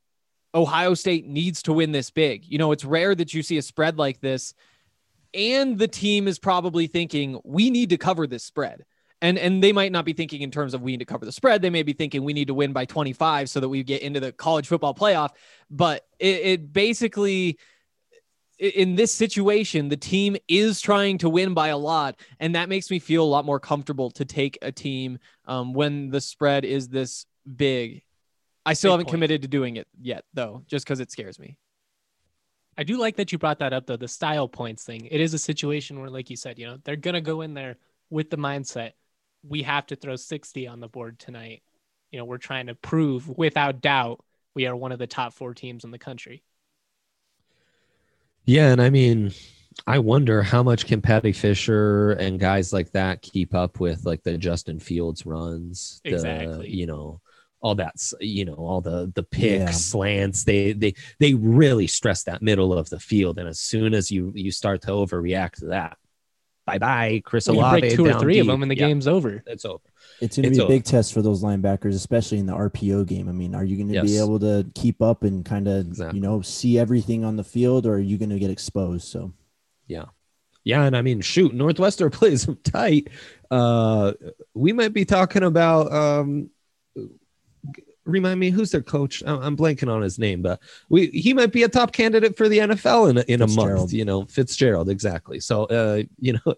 [0.54, 2.44] Ohio State needs to win this big.
[2.46, 4.54] You know, it's rare that you see a spread like this
[5.34, 8.84] and the team is probably thinking we need to cover this spread.
[9.20, 11.32] And and they might not be thinking in terms of we need to cover the
[11.32, 11.62] spread.
[11.62, 14.18] They may be thinking we need to win by 25 so that we get into
[14.18, 15.30] the college football playoff.
[15.70, 17.58] But it, it basically
[18.58, 22.90] in this situation, the team is trying to win by a lot, and that makes
[22.90, 26.88] me feel a lot more comfortable to take a team um, when the spread is
[26.88, 28.02] this big.
[28.64, 29.12] I still Big haven't point.
[29.14, 31.56] committed to doing it yet, though, just because it scares me.
[32.76, 35.06] I do like that you brought that up though, the style points thing.
[35.06, 37.76] It is a situation where, like you said, you know, they're gonna go in there
[38.10, 38.92] with the mindset,
[39.42, 41.62] we have to throw 60 on the board tonight.
[42.10, 45.54] You know, we're trying to prove without doubt we are one of the top four
[45.54, 46.42] teams in the country.
[48.44, 49.32] Yeah, and I mean,
[49.86, 54.22] I wonder how much can Paddy Fisher and guys like that keep up with like
[54.22, 56.70] the Justin Fields runs, the, Exactly.
[56.70, 57.20] you know,
[57.62, 59.78] all that, you know, all the the picks, Yeah.
[59.78, 60.44] slants.
[60.44, 64.32] They they they really stress that middle of the field, and as soon as you
[64.34, 65.96] you start to overreact to that,
[66.66, 67.80] bye bye, Chris You Olave.
[67.80, 69.44] break two or down three of them and the Yeah, game's over.
[69.46, 69.82] It's over.
[70.20, 70.72] It's going to be a over.
[70.74, 73.28] big test for those linebackers, especially in the RPO game.
[73.28, 76.14] I mean, are you going to be able to keep up and kind of, Exactly.
[76.14, 79.06] you know, see everything on the field, or are you going to get exposed?
[79.08, 79.32] So,
[79.86, 80.06] yeah
[80.64, 83.08] Yeah, and I mean, shoot, Northwestern plays them tight.
[83.50, 84.12] Uh,
[84.54, 85.92] we might be talking about.
[85.92, 86.50] Um,
[88.04, 89.22] remind me who's their coach?
[89.26, 92.58] I'm blanking on his name, but we he might be a top candidate for the
[92.58, 93.92] NFL in a, in a month.
[93.92, 95.40] You know, Fitzgerald, exactly.
[95.40, 96.54] So, uh, you know,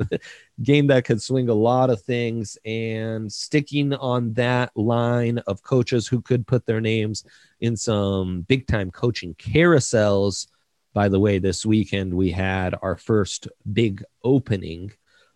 [0.63, 6.07] game that could swing a lot of things, and sticking on that line of coaches
[6.07, 7.25] who could put their names
[7.61, 10.49] in some big time coaching carousels.
[10.93, 14.93] By the way, this weekend we had our first big opening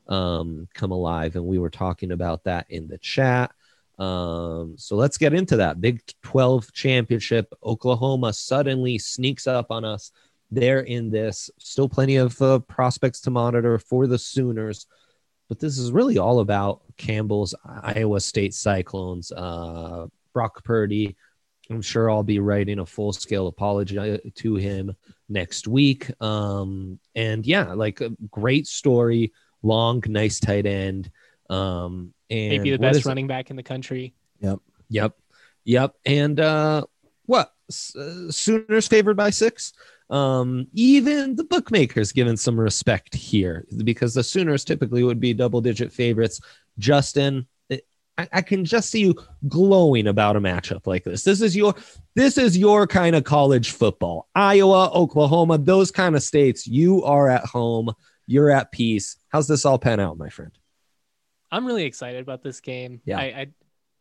[0.09, 3.53] um, come alive, and we were talking about that in the chat.
[3.99, 7.53] Um, so let's get into that Big 12 championship.
[7.65, 10.13] Oklahoma suddenly sneaks up on us.
[10.51, 11.51] They're in this.
[11.59, 14.87] Still plenty of uh, prospects to monitor for the Sooners,
[15.49, 19.33] but this is really all about Campbell's Iowa State Cyclones.
[19.33, 21.17] Uh, Brock Purdy.
[21.71, 24.95] I'm sure I'll be writing a full scale apology to him
[25.29, 26.11] next week.
[26.23, 29.33] Um, and yeah, like a great story,
[29.63, 31.11] long, nice tight end.
[31.49, 34.15] Um, and Maybe the best is- running back in the country.
[34.41, 34.59] Yep.
[34.91, 35.17] Yep.
[35.65, 35.95] Yep.
[36.07, 36.85] And uh
[37.27, 37.53] what?
[37.71, 39.73] S- uh, Sooners favored by 6.
[40.11, 45.61] Um even the bookmakers given some respect here because the Sooners typically would be double
[45.61, 46.41] digit favorites.
[46.79, 49.15] Justin, I, I can just see you
[49.47, 51.23] glowing about a matchup like this.
[51.25, 51.75] This is your
[52.15, 54.29] this is your kind of college football.
[54.35, 56.67] Iowa, Oklahoma, those kind of states.
[56.67, 57.91] You are at home.
[58.27, 59.17] You're at peace.
[59.29, 60.51] How's this all pan out, my friend?
[61.51, 63.01] I'm really excited about this game.
[63.05, 63.19] Yeah.
[63.19, 63.47] I I,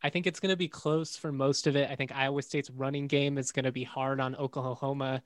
[0.02, 1.90] I think it's going to be close for most of it.
[1.90, 5.22] I think Iowa State's running game is going to be hard on Oklahoma.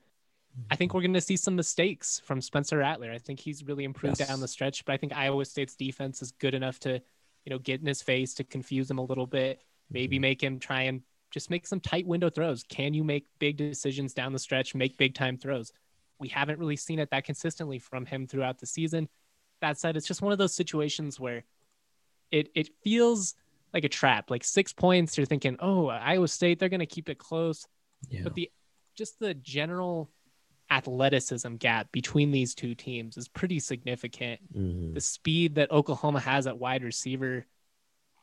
[0.69, 0.97] I think mm-hmm.
[0.97, 3.11] we're going to see some mistakes from Spencer Rattler.
[3.11, 4.27] I think he's really improved Yes.
[4.27, 7.01] down the stretch, but I think Iowa State's defense is good enough to,
[7.45, 10.21] you know, get in his face to confuse him a little bit, maybe mm-hmm.
[10.21, 12.63] make him try and just make some tight window throws.
[12.63, 15.71] Can you make big decisions down the stretch, make big time throws?
[16.19, 19.09] We haven't really seen it that consistently from him throughout the season.
[19.61, 21.43] That said, it's just one of those situations where
[22.33, 23.35] it it feels
[23.73, 24.29] like a trap.
[24.29, 27.65] Like six points, you're thinking, oh, Iowa State, they're gonna keep it close.
[28.09, 28.21] Yeah.
[28.23, 28.51] But the
[28.95, 30.09] just the general
[30.69, 34.41] athleticism gap between these two teams is pretty significant.
[34.53, 34.93] Mhm.
[34.93, 37.45] The speed that Oklahoma has at wide receiver,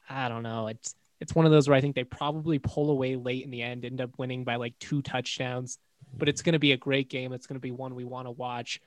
[0.08, 0.66] I don't know.
[0.66, 3.62] It's it's one of those where I think they probably pull away late in the
[3.62, 5.78] end, end up winning by like two touchdowns.
[6.16, 7.32] But it's going to be a great game.
[7.32, 8.80] It's going to be one we want to watch.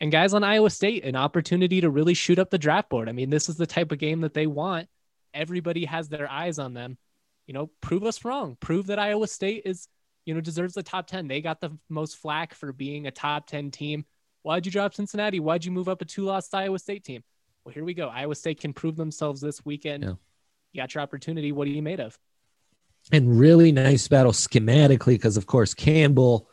[0.00, 3.08] And guys on Iowa State, an opportunity to really shoot up the draft board.
[3.08, 4.88] I mean, this is the type of game that they want.
[5.34, 6.98] Everybody has their eyes on them.
[7.46, 8.56] You know, prove us wrong.
[8.60, 9.88] Prove that Iowa State is,
[10.24, 11.26] you know, deserves the top 10.
[11.26, 14.04] They got the most flack for being a top 10 team.
[14.42, 15.40] Why'd you drop Cincinnati?
[15.40, 17.24] Why'd you move up a two loss Iowa State team?
[17.64, 18.08] Well, here we go.
[18.08, 20.04] Iowa State can prove themselves this weekend.
[20.04, 20.14] Yeah.
[20.72, 21.50] You got your opportunity.
[21.50, 22.18] What are you made of?
[23.12, 26.48] and really nice battle schematically because of course Campbell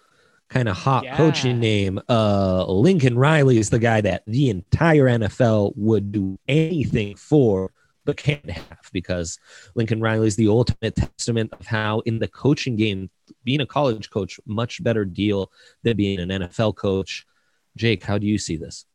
[0.50, 1.18] kind of hot Yeah.
[1.18, 7.16] coaching name uh Lincoln Riley is the guy that the entire NFL would do anything
[7.16, 7.72] for
[8.06, 9.40] but can't have because
[9.74, 13.10] Lincoln Riley is the ultimate testament of how in the coaching game
[13.44, 17.26] being a college coach much better deal than being an NFL coach
[17.76, 18.86] Jake how do you see this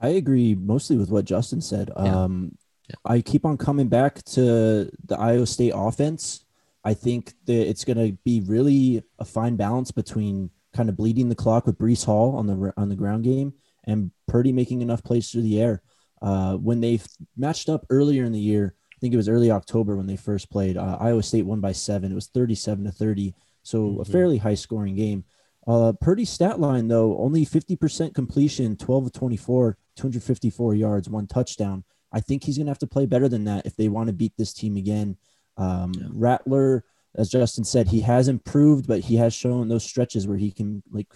[0.00, 1.90] I agree mostly with what Justin said.
[1.96, 2.24] Yeah.
[2.24, 2.58] Um,
[2.88, 2.96] Yeah.
[3.06, 6.44] I keep on coming back to the Iowa State offense.
[6.84, 11.28] I think that it's going to be really a fine balance between kind of bleeding
[11.28, 15.02] the clock with Breece Hall on the on the ground game and Purdy making enough
[15.02, 15.82] plays through the air.
[16.20, 17.00] Uh, when they
[17.36, 20.50] matched up earlier in the year, I think it was early October when they first
[20.50, 20.76] played.
[20.76, 22.10] Uh, Iowa State won by seven.
[22.12, 24.06] It was thirty-seven to thirty, so a Mhm.
[24.08, 25.24] fairly high-scoring game.
[25.66, 31.82] Uh, Purdy's stat line though, only 50% completion, 12 of 24, 254 yards, one touchdown.
[32.12, 34.32] I think he's gonna have to play better than that if they want to beat
[34.36, 35.16] this team again.
[35.56, 36.06] Um, Yeah.
[36.12, 36.84] Rattler,
[37.16, 40.82] as Justin said, he has improved, but he has shown those stretches where he can
[40.90, 41.08] like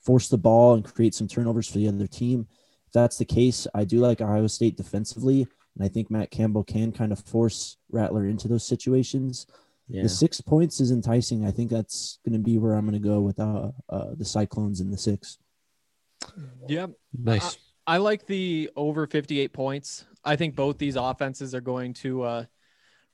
[0.00, 2.46] force the ball and create some turnovers for the other team.
[2.86, 6.64] If that's the case, I do like Iowa State defensively, and I think Matt Campbell
[6.64, 9.46] can kind of force Rattler into those situations.
[9.88, 11.46] yeah The six points is enticing.
[11.46, 14.24] I think that's going to be where I'm going to go with uh, uh, the
[14.24, 15.38] Cyclones in the six.
[16.66, 20.04] Yeah, nice I like the over 58 points.
[20.24, 22.44] I think both these offenses are going to uh,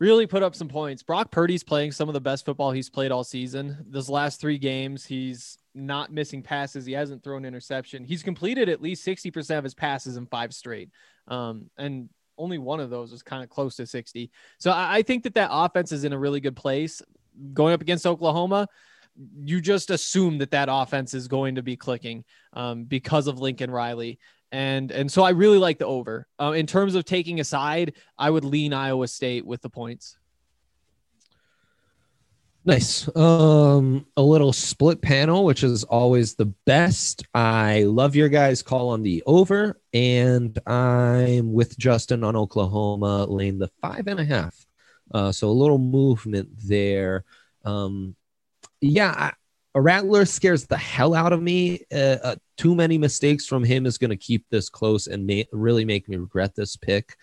[0.02, 1.04] really put up some points.
[1.04, 3.84] Brock Purdy's playing some of the best football he's played all season.
[3.88, 6.84] Those last three games, he's not missing passes.
[6.84, 8.04] He hasn't thrown interception.
[8.04, 10.90] He's completed at least 60% of his passes in five straight.
[11.28, 14.28] Um, and only one of those was kind of close to 60.
[14.58, 17.00] So I, I think that that offense is in a really good place.
[17.54, 18.66] Going up against Oklahoma,
[19.38, 23.70] you just assume that that offense is going to be clicking um, because of Lincoln
[23.70, 24.18] Riley
[24.52, 26.26] and and so I really like the over.
[26.38, 30.18] Uh, in terms of taking a side, I would lean Iowa State with the points.
[32.64, 33.08] Nice.
[33.16, 37.24] Um, a little split panel, which is always the best.
[37.34, 43.58] I love your guys' call on the over, and I'm with Justin on Oklahoma, lane
[43.58, 44.64] the five and a half.
[45.12, 47.24] Uh, so a little movement there.
[47.64, 48.14] Um,
[48.80, 49.32] yeah, I,
[49.74, 51.82] a Rattler scares the hell out of me.
[51.92, 55.46] Uh, uh, too many mistakes from him is going to keep this close and may,
[55.52, 57.16] really make me regret this pick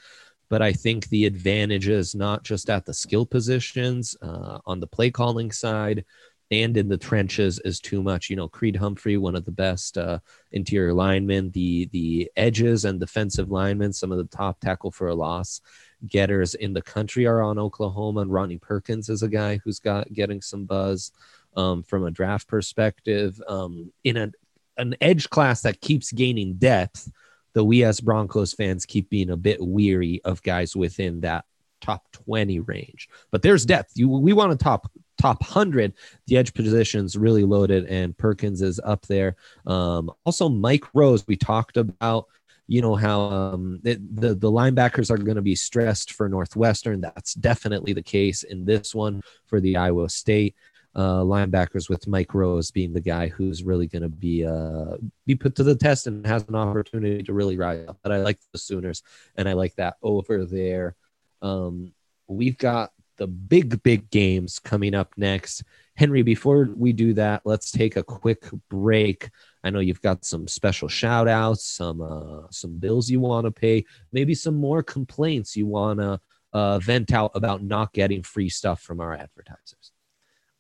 [0.50, 4.88] but I think the advantage is not just at the skill positions uh, on the
[4.88, 6.04] play calling side.
[6.52, 8.30] and in the trenches is too much.
[8.30, 10.18] You know, Creed Humphrey, one of the best uh,
[10.52, 15.16] interior linemen, the the edges and defensive linemen, some of the top tackle for a
[15.16, 15.62] loss
[16.08, 18.22] getters in the country are on Oklahoma.
[18.22, 21.12] And Ronnie Perkins is a guy who's got getting some buzz
[21.56, 23.42] um, from a draft perspective.
[23.48, 24.32] Um, in a,
[24.78, 27.12] an edge class that keeps gaining depth,
[27.54, 31.46] the we as Broncos fans keep being a bit weary of guys within that
[31.82, 33.10] top 20 range.
[33.32, 33.94] But there's depth.
[33.96, 35.94] You we want a top top 100.
[36.28, 39.36] The edge position's really loaded and Perkins is up there.
[39.66, 42.28] Um, also Mike Rose we talked about
[42.68, 47.02] you know how um, the, the the linebackers are going to be stressed for Northwestern.
[47.02, 50.56] That's definitely the case in this one for the Iowa State
[50.96, 55.36] uh, linebackers, with Mike Rose being the guy who's really going to be uh, be
[55.36, 57.98] put to the test and has an opportunity to really rise up.
[58.02, 59.04] But I like the Sooners,
[59.36, 60.96] and I like that over there.
[61.42, 61.94] Um,
[62.28, 65.64] we've got the big big games coming up next.
[65.96, 69.30] Henry, before we do that, let's take a quick break.
[69.64, 73.52] I know you've got some special shout outs, some uh, some bills you want to
[73.52, 76.20] pay, maybe some more complaints you want to
[76.54, 79.92] uh, vent out about not getting free stuff from our advertisers.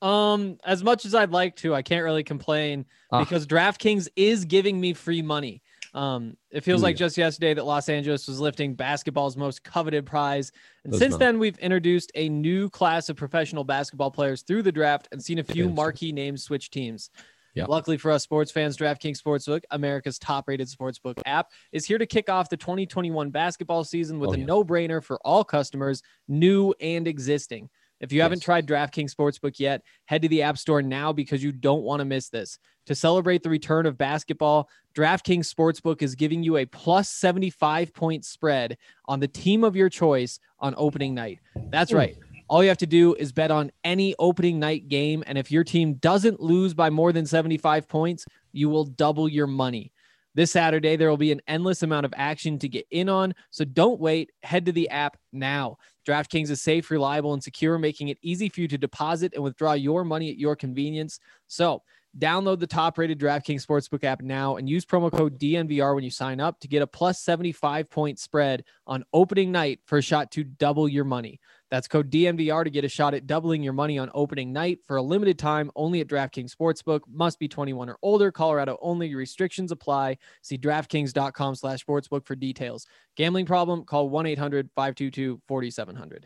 [0.01, 3.19] Um, as much as I'd like to, I can't really complain Ah.
[3.19, 5.61] because DraftKings is giving me free money.
[5.93, 10.05] Um, it feels Ooh, like just yesterday that Los Angeles was lifting basketball's most coveted
[10.05, 10.51] prize.
[10.85, 11.19] And since not.
[11.19, 15.39] then, we've introduced a new class of professional basketball players through the draft and seen
[15.39, 17.09] a few marquee names switch teams.
[17.55, 17.65] Yeah.
[17.67, 22.05] Luckily for us sports fans, DraftKings Sportsbook, America's top rated sportsbook app, is here to
[22.05, 24.45] kick off the 2021 basketball season with Oh, a yeah.
[24.45, 27.67] no brainer for all customers, new and existing.
[27.99, 31.51] If you haven't tried DraftKings Sportsbook yet, head to the App Store now because you
[31.51, 32.57] don't want to miss this.
[32.85, 38.25] To celebrate the return of basketball, DraftKings Sportsbook is giving you a plus 75 point
[38.25, 41.39] spread on the team of your choice on opening night.
[41.69, 42.17] That's right.
[42.47, 45.23] All you have to do is bet on any opening night game.
[45.27, 49.45] And if your team doesn't lose by more than 75 points, you will double your
[49.45, 49.91] money.
[50.35, 53.33] This Saturday, there will be an endless amount of action to get in on.
[53.49, 54.31] So don't wait.
[54.43, 55.77] Head to the app now.
[56.07, 59.73] DraftKings is safe, reliable, and secure, making it easy for you to deposit and withdraw
[59.73, 61.19] your money at your convenience.
[61.47, 61.81] So
[62.17, 66.09] download the top rated DraftKings Sportsbook app now and use promo code DNVR when you
[66.09, 70.31] sign up to get a plus 75 point spread on opening night for a shot
[70.31, 71.39] to double your money.
[71.71, 74.97] That's code DNVR to get a shot at doubling your money on opening night for
[74.97, 77.01] a limited time only at DraftKings Sportsbook.
[77.11, 78.31] Must be 21 or older.
[78.31, 79.13] Colorado only.
[79.13, 80.17] Restrictions apply.
[80.41, 82.87] See DraftKings.com slash sportsbook for details.
[83.15, 83.85] Gambling problem?
[83.85, 86.23] Call 1-800-522-4700.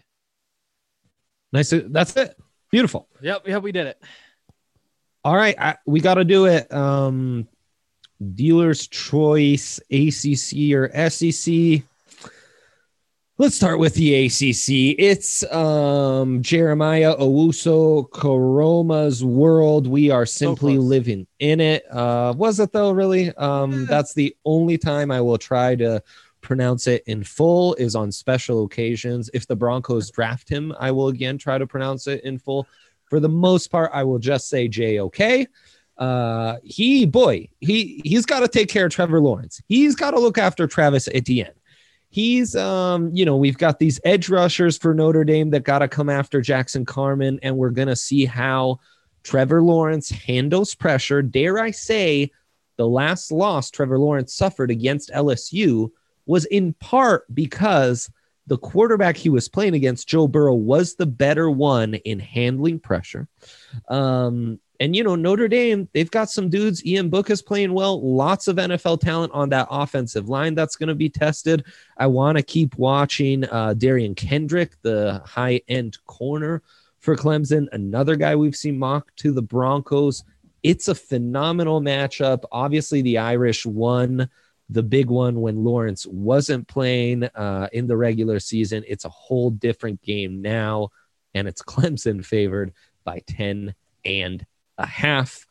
[1.51, 1.73] Nice.
[1.87, 2.35] That's it.
[2.71, 3.09] Beautiful.
[3.21, 4.01] Yep, yep, we did it.
[5.23, 6.73] All right, I, we got to do it.
[6.73, 7.47] Um,
[8.33, 11.83] dealer's choice, ACC or SEC.
[13.43, 14.95] Let's start with the ACC.
[14.97, 19.85] It's um, Jeremiah Owusu Koramoah's world.
[19.85, 20.85] We are simply close.
[20.85, 21.83] living in it.
[21.91, 22.91] Uh, was it though?
[22.91, 23.35] Really?
[23.35, 26.01] Um, that's the only time I will try to
[26.39, 27.73] pronounce it in full.
[27.73, 29.29] Is on special occasions.
[29.33, 32.65] If the Broncos draft him, I will again try to pronounce it in full
[33.09, 35.47] for the most part, I will just say J OK.
[35.97, 39.61] Uh, he boy, he he's got to take care of Trevor Lawrence.
[39.67, 41.51] He's got to look after Travis Etienne.
[42.13, 45.87] He's um, you know, we've got these edge rushers for Notre Dame that got to
[45.87, 48.79] come after Jackson Carman, and we're gonna see how
[49.23, 51.23] Trevor Lawrence handles pressure.
[51.23, 52.29] Dare I say,
[52.77, 55.89] the last loss Trevor Lawrence suffered against LSU
[56.27, 58.11] was in part because
[58.45, 63.27] the quarterback he was playing against, Joe Burrow, was the better one in handling pressure.
[63.87, 66.85] Um, and you know, Notre Dame, they've got some dudes.
[66.85, 68.01] Ian Book is playing well.
[68.01, 71.65] Lots of NFL talent on that offensive line that's going to be tested.
[71.97, 76.63] I want to keep watching uh, Derion Kendrick, the high end corner
[76.99, 80.23] for Clemson, another guy we've seen mocked to the Broncos.
[80.63, 82.43] It's a phenomenal matchup.
[82.51, 84.29] Obviously, the Irish won
[84.69, 88.83] the big one when Lawrence wasn't playing uh, in the regular season.
[88.87, 90.89] It's a whole different game now,
[91.33, 94.45] and it's Clemson favored by 10 and
[94.77, 95.45] a half.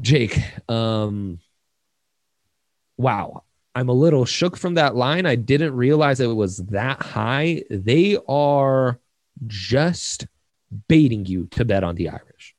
[0.00, 1.40] Jake, um,
[2.96, 3.44] wow.
[3.74, 5.26] I'm a little shook from that line.
[5.26, 7.62] I didn't realize it was that high.
[7.70, 8.98] They are
[9.46, 10.26] just
[10.88, 12.54] baiting you to bet on the Irish.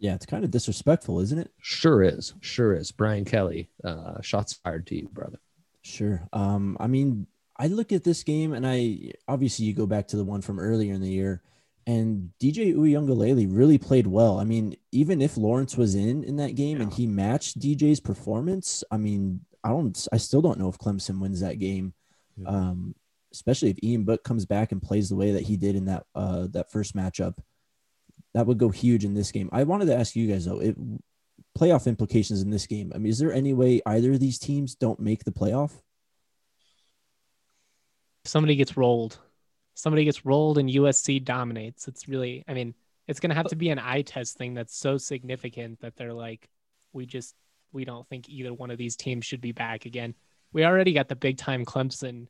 [0.00, 1.50] Yeah, it's kind of disrespectful, isn't it?
[1.60, 2.34] Sure is.
[2.40, 2.92] Sure is.
[2.92, 5.38] Brian Kelly, uh, shots fired to you, brother.
[5.82, 6.22] Sure.
[6.32, 10.16] Um, I mean, I look at this game and I obviously you go back to
[10.16, 11.42] the one from earlier in the year
[11.88, 14.38] and DJ Uiagalelei really played well.
[14.38, 18.84] I mean, even if Lawrence was in in that game and he matched DJ's performance,
[18.90, 21.94] I mean, I don't I still don't know if Clemson wins that game.
[22.36, 22.50] Yeah.
[22.50, 22.94] Um,
[23.32, 26.04] especially if Ian Book comes back and plays the way that he did in that
[26.14, 27.38] uh that first matchup.
[28.34, 29.48] that would go huge in this game.
[29.50, 30.76] I wanted to ask you guys though, it,
[31.58, 32.92] playoff implications in this game.
[32.94, 35.72] I mean, is there any way either of these teams don't make the playoff?
[38.24, 39.18] somebody gets rolled.
[39.78, 41.86] Somebody gets rolled and USC dominates.
[41.86, 42.74] It's really, I mean,
[43.06, 46.12] it's going to have to be an eye test thing that's so significant that they're
[46.12, 46.48] like,
[46.92, 47.36] we just,
[47.70, 50.16] we don't think either one of these teams should be back again.
[50.52, 52.26] We already got the big time Clemson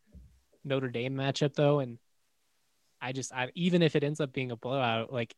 [0.62, 1.78] Notre Dame matchup though.
[1.78, 1.96] And
[3.00, 5.34] I just, I, even if it ends up being a blowout, like,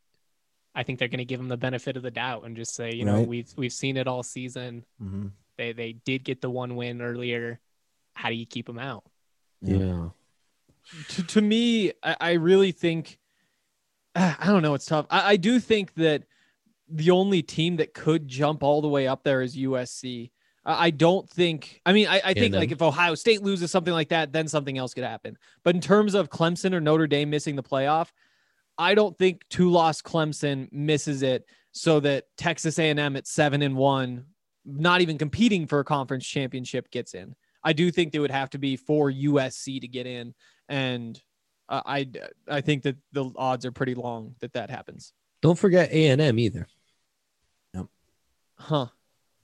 [0.75, 2.91] I think they're going to give them the benefit of the doubt and just say,
[2.93, 4.85] you know, we've, we've seen it all season.
[5.01, 5.29] Mm-hmm.
[5.57, 7.61] They, they did get the one win earlier.
[8.15, 9.05] How do you keep them out?
[9.63, 10.09] Yeah.
[11.09, 13.19] To, to me, I, I really think
[14.15, 14.75] I don't know.
[14.75, 15.07] It's tough.
[15.11, 16.25] I, I do think that
[16.89, 20.31] the only team that could jump all the way up there is USC.
[20.65, 21.81] I don't think.
[21.87, 22.61] I mean, I, I think A&M.
[22.61, 25.39] like if Ohio State loses something like that, then something else could happen.
[25.65, 28.09] But in terms of Clemson or Notre Dame missing the playoff,
[28.77, 33.75] I don't think two loss Clemson misses it so that Texas A&M at seven and
[33.75, 34.27] one,
[34.67, 37.35] not even competing for a conference championship, gets in.
[37.63, 40.35] I do think they would have to be for USC to get in,
[40.69, 41.21] and
[41.69, 42.09] uh, I
[42.49, 45.13] I think that the odds are pretty long that that happens.
[45.43, 46.67] Don't forget A and M either.
[48.57, 48.87] Huh?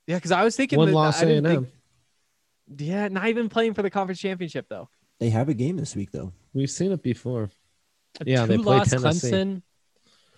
[0.07, 1.65] Yeah, because I was thinking One that- loss I A didn't and M.
[1.65, 4.89] think- Yeah, not even playing for the conference championship though.
[5.19, 6.33] They have a game this week though.
[6.53, 7.51] We've seen it before.
[8.21, 9.31] A Yeah, they play Tennessee.
[9.31, 9.63] Clemson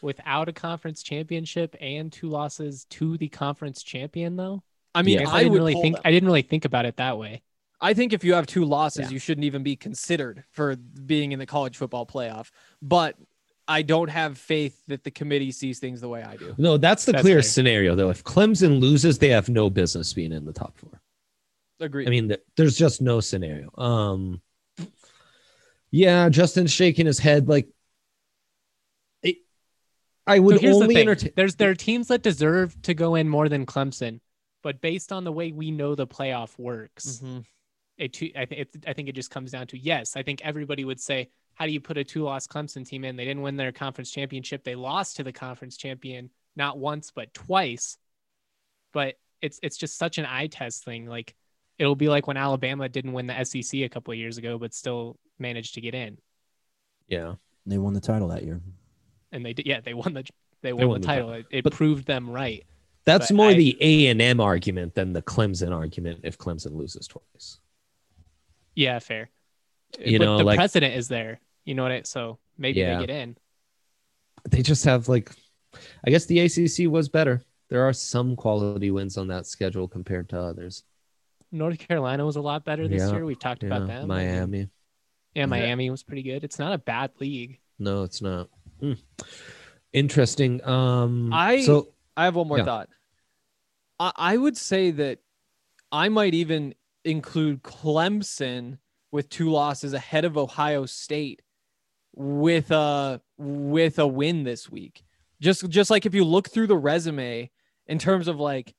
[0.01, 4.63] without a conference championship and two losses to the conference champion, though.
[4.95, 5.97] I mean, I, I I, didn't really think.
[5.97, 6.03] them.
[6.05, 7.43] I didn't really think about it that way.
[7.81, 9.11] I think if you have two losses, Yeah.
[9.11, 12.51] you shouldn't even be considered for being in the college football playoff.
[12.83, 13.17] But
[13.69, 16.55] I don't have faith that the committee sees things the way I do.
[16.59, 17.43] No, that's the That's clear fair.
[17.43, 18.09] scenario though.
[18.11, 21.01] If Clemson loses, they have no business being in the top four.
[21.81, 22.07] Agree.
[22.07, 23.71] I mean, there's just no scenario.
[23.79, 24.41] Um,
[25.91, 27.69] yeah, Justin's shaking his head like.
[29.23, 29.37] It,
[30.27, 31.33] I would so here's the only entertain.
[31.37, 34.21] there's there are teams that deserve to go in more than Clemson,
[34.63, 37.45] but based on the way we know the playoff works, Mhm.
[37.99, 40.17] It, two- I, th- it, I think it just comes down to yes.
[40.17, 43.17] I think everybody would say, how do you put a two-loss Clemson team in?
[43.17, 44.63] They didn't win their conference championship.
[44.65, 47.99] They lost to the conference champion not once but twice.
[48.93, 51.07] But it's it's just such an eye test thing.
[51.07, 51.35] Like
[51.79, 54.73] it'll be like when Alabama didn't win the SEC a couple of years ago, but
[54.75, 56.19] still managed to get in,
[57.07, 57.35] Yeah,
[57.67, 58.61] They won the title that year.
[59.31, 59.67] and they did.
[59.67, 60.25] Yeah, they won the
[60.63, 61.33] they won, won the the title.
[61.35, 62.65] It, it proved them right.
[63.05, 66.21] that's But more I- the A and M argument than the Clemson argument.
[66.25, 67.61] If Clemson loses twice,
[68.79, 69.29] Yeah, fair.
[69.99, 71.41] You But know, the like- precedent is there.
[71.65, 71.91] You know what?
[71.91, 73.01] I, so maybe Yeah.
[73.01, 73.37] they get in.
[74.49, 75.33] they just have like,
[76.07, 77.43] I guess the ACC was better.
[77.71, 80.85] There are some quality wins on that schedule compared to others.
[81.51, 83.25] North Carolina was a lot better this Yeah, year.
[83.27, 84.09] We've talked Yeah, about them.
[84.11, 84.69] I mean, Miami.
[85.35, 86.45] yeah, Miami was pretty good.
[86.45, 87.59] It's not a bad league.
[87.81, 88.49] No, it's not.
[88.81, 88.93] Hmm.
[89.93, 90.63] Interesting.
[90.65, 92.65] Um, I- so I have one more Yeah.
[92.65, 92.89] thought.
[93.99, 95.19] I, I would say that
[95.91, 96.75] I might even
[97.05, 98.79] include Clemson
[99.11, 101.43] with two losses ahead of Ohio State
[102.15, 105.05] with a with a win this week.
[105.41, 107.51] Just just like if you look through the resume
[107.87, 108.75] in terms of like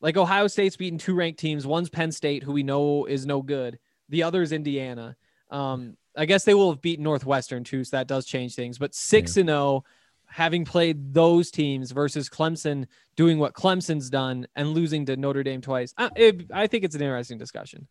[0.00, 1.66] like Ohio State's beaten two ranked teams.
[1.66, 3.78] One's Penn State, who we know is no good.
[4.08, 5.16] The other is Indiana.
[5.50, 8.78] Um, I guess they will have beaten Northwestern too, so that does change things.
[8.78, 9.84] But six and zero,
[10.26, 15.60] having played those teams versus Clemson doing what Clemson's done and losing to Notre Dame
[15.60, 15.94] twice.
[15.96, 17.86] I, it, I think it's an interesting discussion.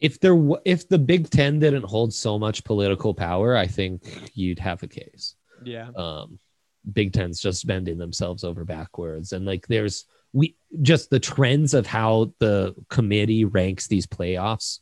[0.00, 4.30] if there wa- if the Big Ten didn't hold so much political power, I think
[4.34, 5.36] you'd have a case.
[5.64, 5.90] Yeah.
[5.96, 6.38] Um,
[6.92, 11.86] Big Ten's just bending themselves over backwards, and like there's we just the trends of
[11.86, 14.80] how the committee ranks these playoffs.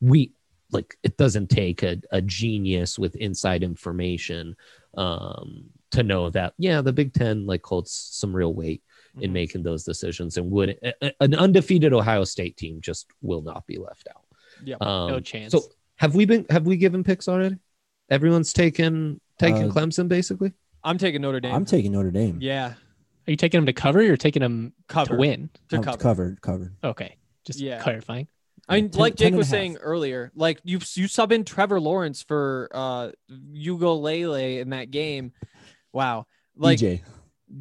[0.00, 0.32] We
[0.70, 4.54] like it doesn't take a, a genius with inside information
[4.96, 8.82] um, to know that yeah, the Big Ten like holds some real weight
[9.20, 9.34] in Mhm.
[9.34, 13.66] making those decisions, and would a- a- an undefeated Ohio State team just will not
[13.66, 14.24] be left out.
[14.64, 14.76] Yeah.
[14.80, 15.52] Um, No chance.
[15.52, 15.62] So
[15.96, 17.56] have we been have we given picks already?
[18.08, 20.52] Everyone's taken taken Uh, Clemson basically.
[20.84, 21.54] I'm taking Notre Dame.
[21.54, 22.38] I'm taking Notre Dame.
[22.40, 22.74] yeah.
[23.26, 24.00] Are you taking them to cover?
[24.00, 25.14] or taking them Cover.
[25.14, 25.50] to win.
[25.68, 25.98] To cover.
[25.98, 26.74] covered, covered.
[26.82, 27.80] Okay, just Yeah.
[27.82, 28.28] clarifying.
[28.70, 32.22] I mean, 10 like Jake was saying earlier, like you you sub in Trevor Lawrence
[32.22, 35.32] for uh Uiagalelei in that game.
[35.92, 36.26] Wow.
[36.56, 37.00] Like DJ.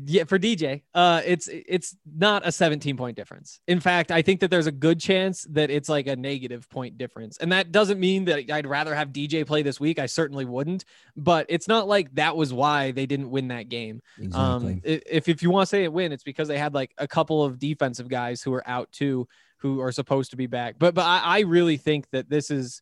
[0.05, 3.59] yeah, for DJ, uh it's it's not a 17 point difference.
[3.67, 6.99] In fact, I think that there's a good chance that it's like a negative point
[6.99, 7.39] difference.
[7.39, 9.97] And that doesn't mean that I'd rather have DJ play this week.
[9.97, 10.85] I certainly wouldn't,
[11.15, 14.01] but it's not like that was why they didn't win that game.
[14.19, 14.73] Exactly.
[14.73, 17.07] Um, if if you want to say it win, it's because they had like a
[17.07, 19.27] couple of defensive guys who were out too,
[19.59, 20.75] who are supposed to be back.
[20.79, 22.81] But but I, I really think that this is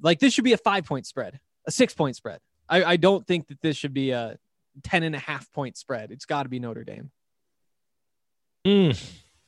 [0.00, 2.40] like this should be a five point spread, a six point spread.
[2.68, 4.38] I, I don't think that this should be a
[4.82, 6.10] 10 and a half point spread.
[6.10, 7.10] It's got to be Notre Dame.
[8.66, 9.00] Mm,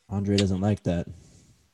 [0.09, 1.07] Andre doesn't like that.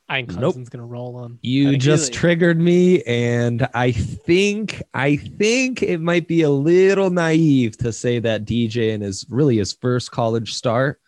[0.07, 0.55] I think Nope.
[0.55, 1.39] Clemson's gonna roll on.
[1.41, 7.09] you just really- triggered me, and I think I think it might be a little
[7.09, 11.01] naive to say that DJ in his really his first college start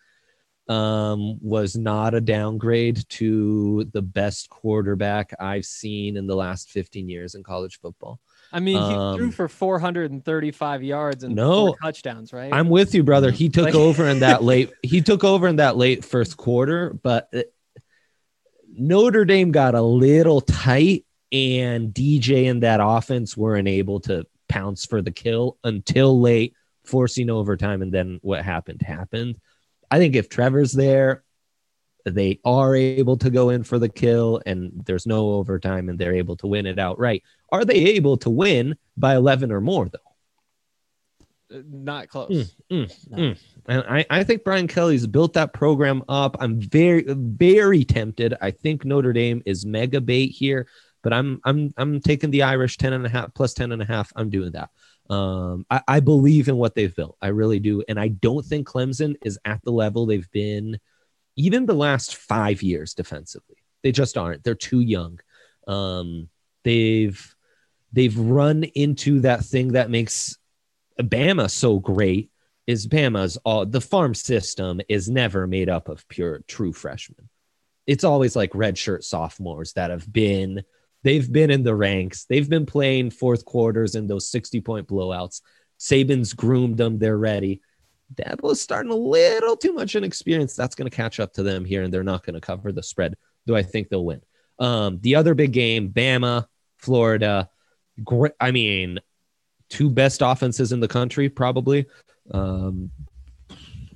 [0.68, 7.08] um, was not a downgrade to the best quarterback I've seen in the last 15
[7.08, 8.20] years in college football.
[8.52, 11.66] I mean, he threw Um, for 435 yards and No.
[11.68, 12.52] four touchdowns, right?
[12.52, 13.30] I'm with you, brother.
[13.30, 14.70] He took over in that late.
[14.82, 17.42] He took over in that late first quarter, but uh,
[18.70, 24.86] Notre Dame got a little tight, and DJ and that offense weren't able to pounce
[24.86, 26.54] for the kill until late,
[26.84, 29.36] forcing overtime, and then what happened happened.
[29.90, 31.24] I think if Trevor's there,
[32.04, 36.14] they are able to go in for the kill, and there's no overtime, and they're
[36.14, 37.22] able to win it outright.
[37.50, 39.98] Are they able to win by 11 or more though?
[41.50, 42.54] Not close.
[42.70, 43.38] Mm, mm, mm.
[43.66, 46.36] And I, I think Brian Kelly's built that program up.
[46.40, 48.34] I'm very, very tempted.
[48.40, 50.68] I think Notre Dame is mega bait here,
[51.02, 53.86] but I'm I'm I'm taking the Irish 10 and a half plus 10 and a
[53.86, 54.12] half.
[54.14, 54.68] I'm doing that.
[55.08, 57.16] Um, I, I believe in what they've built.
[57.22, 57.82] I really do.
[57.88, 60.78] And I don't think Clemson is at the level they've been
[61.36, 63.56] even the last five years defensively.
[63.82, 64.42] They just aren't.
[64.42, 65.20] They're too young.
[65.66, 66.28] Um,
[66.64, 67.34] they've
[67.92, 70.36] they've run into that thing that makes
[71.00, 72.30] Bama so great
[72.66, 77.28] is Bama's all the farm system is never made up of pure true freshmen.
[77.86, 80.64] It's always like redshirt sophomores that have been
[81.02, 82.24] they've been in the ranks.
[82.24, 85.40] They've been playing fourth quarters in those 60 point blowouts.
[85.78, 87.60] Saban's groomed them, they're ready.
[88.14, 90.56] Dabo's starting a little too much inexperience.
[90.56, 92.82] That's going to catch up to them here, and they're not going to cover the
[92.82, 93.14] spread.
[93.46, 94.22] Do I think they'll win?
[94.58, 96.46] Um, the other big game, Bama,
[96.78, 97.48] Florida.
[98.40, 98.98] I mean,
[99.68, 101.86] two best offenses in the country, probably.
[102.30, 102.90] Um,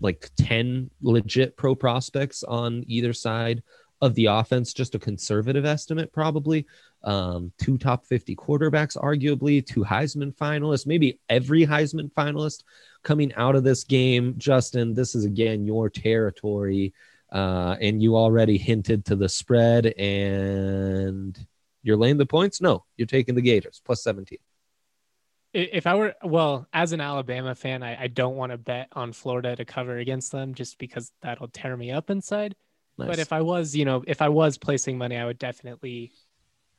[0.01, 3.63] like 10 legit pro prospects on either side
[4.01, 6.67] of the offense, just a conservative estimate, probably.
[7.05, 12.63] Um, two top 50 quarterbacks, arguably, two Heisman finalists, maybe every Heisman finalist
[13.03, 14.35] coming out of this game.
[14.39, 16.95] Justin, this is again your territory.
[17.33, 21.47] Uh, and you already hinted to the spread, and
[21.83, 22.61] you're laying the points?
[22.61, 24.39] No, you're taking the Gators plus 17.
[25.55, 29.13] If I were, well, as an Alabama fan, I, I don't want to bet on
[29.13, 32.55] Florida to cover against them just because that'll tear me up inside.
[32.97, 33.09] Nice.
[33.09, 36.13] But if I was, you know, if I was placing money, I would definitely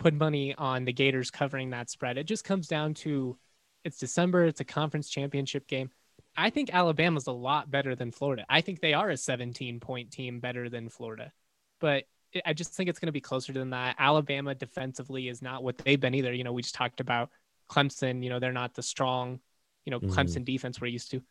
[0.04, 2.18] put money on the Gators covering that spread.
[2.18, 3.38] It just comes down to
[3.86, 5.89] it's December, it's a conference championship game.
[6.36, 8.45] I think Alabama's a lot better than Florida.
[8.49, 11.32] I think they are a 17 point team better than Florida.
[11.80, 12.04] But
[12.45, 13.95] I just think it's going to be closer than that.
[13.99, 16.34] Alabama defensively is not what they've been either.
[16.34, 17.30] You know, we just talked about
[17.70, 19.39] Clemson, you know, they're not the strong,
[19.86, 20.10] you know, Mhm.
[20.10, 21.22] Clemson defense we're used to.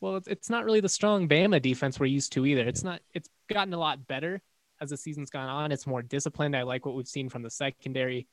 [0.00, 2.66] Well, it's, it's not really the strong Bama defense we're used to either.
[2.66, 4.42] It's not, it's gotten a lot better
[4.80, 5.72] as the season's gone on.
[5.72, 6.56] It's more disciplined.
[6.56, 8.26] I like what we've seen from the secondary.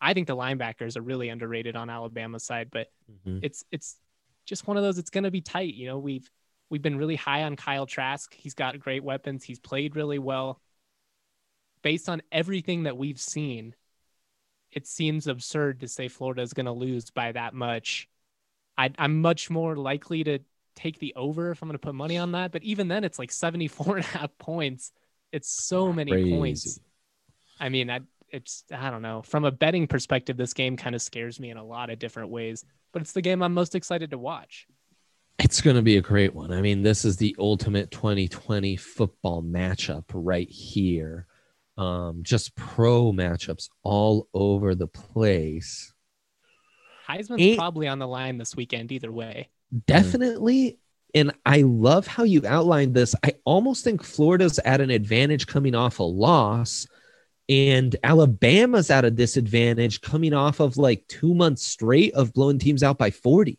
[0.00, 3.40] I think the linebackers are really underrated on Alabama's side, but Mhm.
[3.42, 3.96] it's it's
[4.44, 4.98] just one of those.
[4.98, 5.74] It's going to be tight.
[5.74, 6.30] You know, we've
[6.70, 8.32] we've been really high on Kyle Trask.
[8.34, 9.42] He's got great weapons.
[9.44, 10.60] He's played really well.
[11.82, 13.74] Based on everything that we've seen,
[14.70, 18.08] it seems absurd to say Florida is going to lose by that much.
[18.76, 20.40] I, I'm much more likely to
[20.76, 22.52] take the over if I'm going to put money on that.
[22.52, 24.92] But even then, it's like 74 and a half points.
[25.32, 26.30] It's so many Crazy.
[26.30, 26.80] points.
[27.60, 28.00] I mean, I,
[28.30, 29.22] it's, I don't know.
[29.22, 32.30] From a betting perspective, this game kind of scares me in a lot of different
[32.30, 34.66] ways, but it's the game I'm most excited to watch.
[35.38, 36.52] It's going to be a great one.
[36.52, 41.26] I mean, this is the ultimate 2020 football matchup right here.
[41.76, 45.92] Um, just pro matchups all over the place.
[47.08, 49.48] Heisman's probably on the line this weekend either way.
[49.86, 50.78] Definitely.
[51.18, 53.12] And I love how you outlined this.
[53.24, 56.86] I almost think Florida's at an advantage coming off a loss,
[57.48, 62.84] and Alabama's at a disadvantage coming off of like two months straight of blowing teams
[62.84, 63.58] out by 40.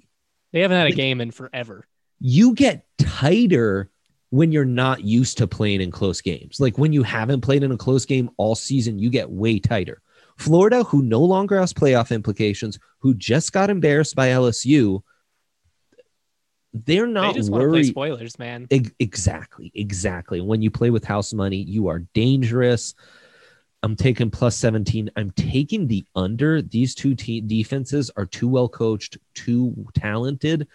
[0.53, 1.85] They haven't had a game in forever.
[2.19, 3.89] you get tighter
[4.29, 6.61] when you're not used to playing in close games.
[6.61, 10.01] Like when you haven't played in a close game all season, you get way tighter.
[10.37, 15.01] Florida, who no longer has playoff implications, who just got embarrassed by LSU,
[16.73, 18.67] they're They not just want to play spoilers, man.
[18.71, 20.41] Ex- Exactly, exactly.
[20.41, 22.93] When you play with house money, you are dangerous.
[23.81, 25.09] I'm taking plus 17.
[25.15, 26.61] I'm taking the under.
[26.61, 30.67] These two te- defenses are too well coached, too talented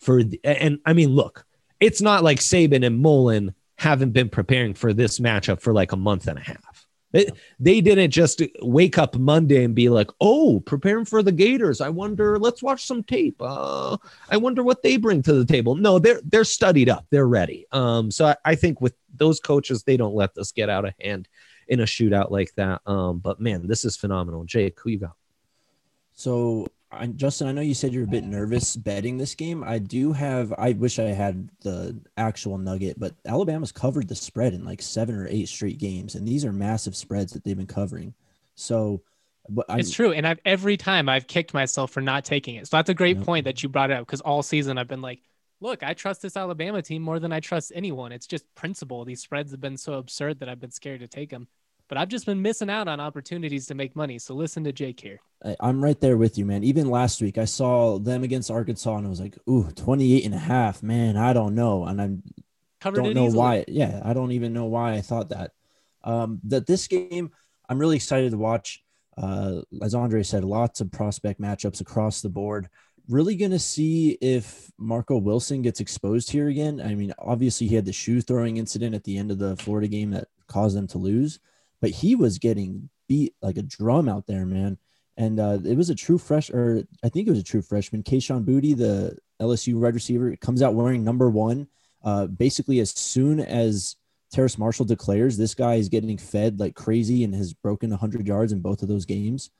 [0.00, 1.46] for the, and I mean, look,
[1.78, 5.96] it's not like Saban and Mullen haven't been preparing for this matchup for like a
[5.96, 6.69] month and a half.
[7.12, 11.80] They, they didn't just wake up Monday and be like, "Oh, preparing for the Gators.
[11.80, 12.38] I wonder.
[12.38, 13.36] Let's watch some tape.
[13.40, 13.96] Uh,
[14.28, 17.06] I wonder what they bring to the table." No, they're they're studied up.
[17.10, 17.66] They're ready.
[17.72, 20.94] Um, so I, I think with those coaches, they don't let this get out of
[21.00, 21.28] hand
[21.68, 22.82] in a shootout like that.
[22.86, 24.44] Um, but man, this is phenomenal.
[24.44, 25.16] Jake, who you got?
[26.14, 29.62] So, I, Justin, I know you said you're a bit nervous betting this game.
[29.62, 30.52] I do have.
[30.58, 35.14] I wish I had the actual nugget, but Alabama's covered the spread in like seven
[35.14, 38.12] or eight straight games, and these are massive spreads that they've been covering.
[38.56, 39.02] So,
[39.48, 42.66] but I'm, It's true, and I've every time I've kicked myself for not taking it.
[42.66, 45.20] So that's a great point that you brought up because all season I've been like,
[45.60, 48.10] look, I trust this Alabama team more than I trust anyone.
[48.10, 49.04] It's just principle.
[49.04, 51.46] These spreads have been so absurd that I've been scared to take them.
[51.90, 54.20] But I've just been missing out on opportunities to make money.
[54.20, 55.20] So listen to Jake here.
[55.58, 56.62] I'm right there with you, man.
[56.62, 60.34] Even last week, I saw them against Arkansas, and I was like, "Ooh, 28 and
[60.34, 61.16] a half, man.
[61.16, 62.22] I don't know." And I'm
[62.80, 63.38] Covered don't know easily.
[63.38, 63.64] why.
[63.66, 65.50] Yeah, I don't even know why I thought that.
[66.04, 67.32] Um, that this game,
[67.68, 68.84] I'm really excited to watch.
[69.18, 72.68] Uh, as Andre said, lots of prospect matchups across the board.
[73.08, 76.80] Really going to see if Marco Wilson gets exposed here again.
[76.80, 79.88] I mean, obviously he had the shoe throwing incident at the end of the Florida
[79.88, 81.40] game that caused them to lose,
[81.80, 84.78] but he was getting beat like a drum out there, man.
[85.16, 88.02] And uh, it was a true fresh, or I think it was a true freshman,
[88.02, 91.66] Kayshon Boutte, the LSU wide receiver, comes out wearing number one
[92.02, 93.96] uh, basically as soon as
[94.32, 98.52] Terrace Marshall declares this guy is getting fed like crazy and has broken 100 yards
[98.52, 99.50] in both of those games.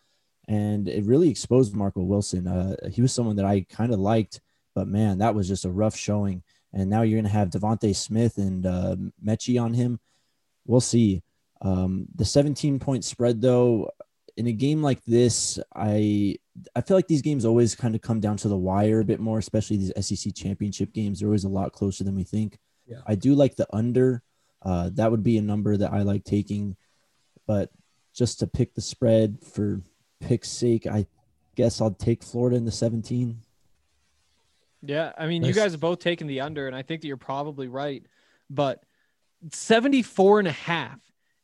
[0.48, 2.46] And it really exposed Marco Wilson.
[2.46, 4.40] Uh, he was someone that I kind of liked,
[4.74, 6.42] but man, that was just a rough showing.
[6.72, 10.00] And now you're going to have DeVonta Smith and uh, Metchie on him.
[10.66, 11.22] We'll see.
[11.62, 13.90] Um, the 17 point spread, though,
[14.36, 16.36] in a game like this, I
[16.74, 19.20] I feel like these games always kind of come down to the wire a bit
[19.20, 21.20] more, especially these SEC championship games.
[21.20, 22.58] They're always a lot closer than we think.
[22.86, 23.00] Yeah.
[23.06, 24.22] I do like the under.
[24.62, 26.76] Uh, that would be a number that I like taking,
[27.46, 27.70] but
[28.12, 29.80] just to pick the spread for
[30.20, 31.06] pick's sake, I
[31.54, 33.38] guess I'll take Florida in the 17.
[34.82, 35.48] Yeah, I mean, Nice.
[35.48, 38.04] you guys have both taken the under, and I think that you're probably right.
[38.50, 38.82] But
[39.50, 41.00] 74 and a half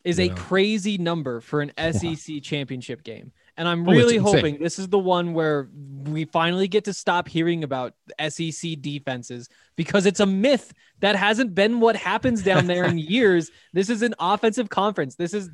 [0.07, 3.33] is a crazy number for an SEC championship game.
[3.59, 5.69] And I'm Oh, really hoping this is the one where
[6.05, 7.95] we finally get to stop hearing about
[8.29, 13.51] SEC defenses because it's a myth that hasn't been what happens down there in years.
[13.73, 15.17] This is an offensive conference.
[15.17, 15.51] This is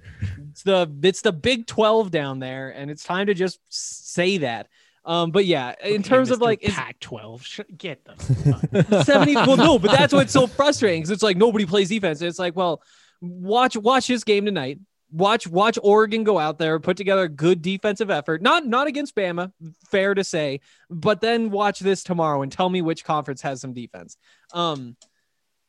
[0.51, 4.69] it's the it's the Big 12 down there and it's time to just say that.
[5.05, 9.57] Um but yeah, in Okay, terms of like is Pac-12, sh- get the 70 well
[9.57, 12.83] no but that's what's so frustrating because it's like nobody plays defense it's like well
[13.23, 14.79] watch watch this game tonight.
[15.15, 18.41] Watch watch oregon go out there put together a good defensive effort.
[18.43, 19.53] Not not against bama
[19.91, 20.61] fair to say
[20.91, 24.17] but then watch this tomorrow and tell me which conference has some defense.
[24.55, 24.97] Um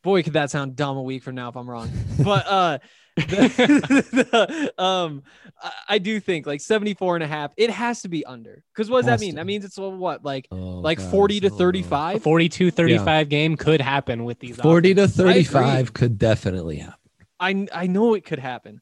[0.01, 1.89] boy could that sound dumb a week from now if i'm wrong.
[2.23, 2.77] But uh
[3.15, 3.21] the-
[4.77, 5.23] the- um
[5.61, 8.63] I, I do think like 74 and a half it has to be under.
[8.73, 9.31] Because what does that mean?
[9.31, 9.35] to.
[9.41, 13.57] that means it's what like Oh, like God, 40 to 35 a 42 35 game
[13.57, 17.02] could happen with these 40 to 35 could definitely happen.
[17.43, 18.81] I I know it could happen,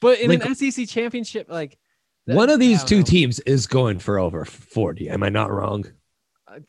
[0.00, 1.78] but in Like- an SEC championship, like
[2.26, 3.02] that- One of these two know.
[3.04, 5.08] teams is going for over 40.
[5.10, 5.84] Am I not wrong?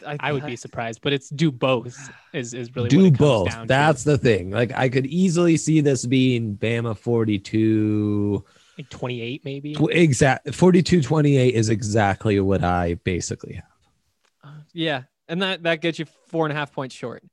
[0.07, 1.93] I, I would be surprised, but it's do both
[2.33, 3.49] is is really what Do it comes both.
[3.51, 3.67] down to.
[3.67, 4.49] That's the thing.
[4.51, 8.45] Like I could easily see this being Bama 42
[8.77, 9.73] Like 28 maybe.
[9.75, 13.65] tw- exact 42 28 is exactly what I basically have.
[14.43, 17.23] Uh, yeah, and that that gets you four and a half points short.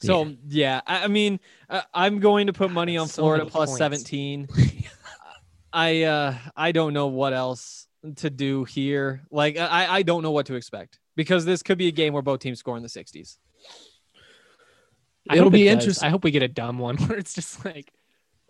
[0.00, 3.50] So yeah, I, I mean, uh, I'm going to put money on So Florida many
[3.50, 3.78] plus points.
[3.78, 4.48] 17.
[5.72, 7.86] I uh I don't know what else
[8.16, 9.22] to do here.
[9.30, 12.22] Like I I don't know what to expect because this could be a game where
[12.22, 13.36] both teams score in the 60s.
[15.28, 16.06] I It'll be it interesting.
[16.06, 17.92] I hope we get a dumb one where it's just like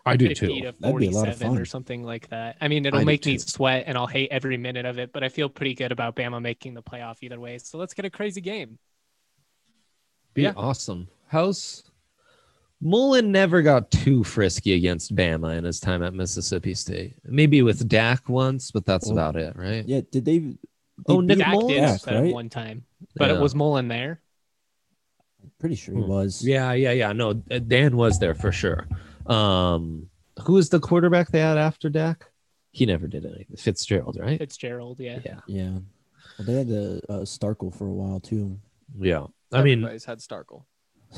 [0.05, 0.47] I do too.
[0.47, 2.55] to That'd be a lot of fun or something like that.
[2.61, 3.39] I mean, it'll I make me too.
[3.39, 6.41] sweat and I'll hate every minute of it, but I feel pretty good about Bama
[6.41, 7.57] making the playoff either way.
[7.57, 8.79] So let's get a crazy game.
[10.33, 10.53] Be Yeah.
[10.55, 11.09] awesome.
[11.29, 11.83] House
[12.81, 17.15] Mullen never got too frisky against Bama in his time at Mississippi State.
[17.25, 19.85] Maybe with Dak once, but that's Well, about it, right?
[19.87, 20.39] Yeah, did they?
[20.39, 20.57] they
[21.07, 21.67] Oh, Nick beat Dak Mullen?
[21.67, 22.33] did Dak, right?
[22.33, 23.37] one time, but Yeah.
[23.37, 24.21] it was Mullen there.
[25.43, 26.07] I'm Pretty sure he Hmm.
[26.07, 26.41] was.
[26.45, 27.11] Yeah, yeah, yeah.
[27.11, 28.87] No, uh, Dan was there for sure.
[29.25, 30.09] Um,
[30.43, 32.31] who was the quarterback they had after Dak?
[32.71, 33.57] He never did anything.
[33.57, 34.37] Fitzgerald, right?
[34.39, 35.19] Fitzgerald, yeah.
[35.25, 35.79] Yeah, Yeah.
[36.37, 38.57] Well, they had the uh, Starkel for a while too.
[38.97, 39.27] yeah.
[39.51, 40.63] I mean, Everybody's had Starkel.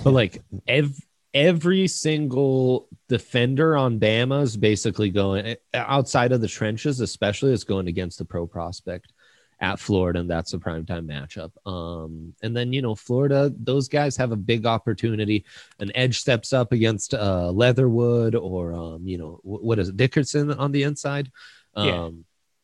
[0.04, 1.00] But like ev-
[1.34, 7.88] every single defender on Bama is basically going outside of the trenches, especially is going
[7.88, 9.14] against the pro prospect
[9.62, 11.52] at Florida, and that's a primetime matchup.
[11.72, 15.46] Um, and then you know Florida, those guys have a big opportunity.
[15.80, 20.52] An edge steps up against uh, Leatherwood or um, you know what is it, Dickerson
[20.54, 21.32] on the inside.
[21.76, 22.10] Um, Yeah.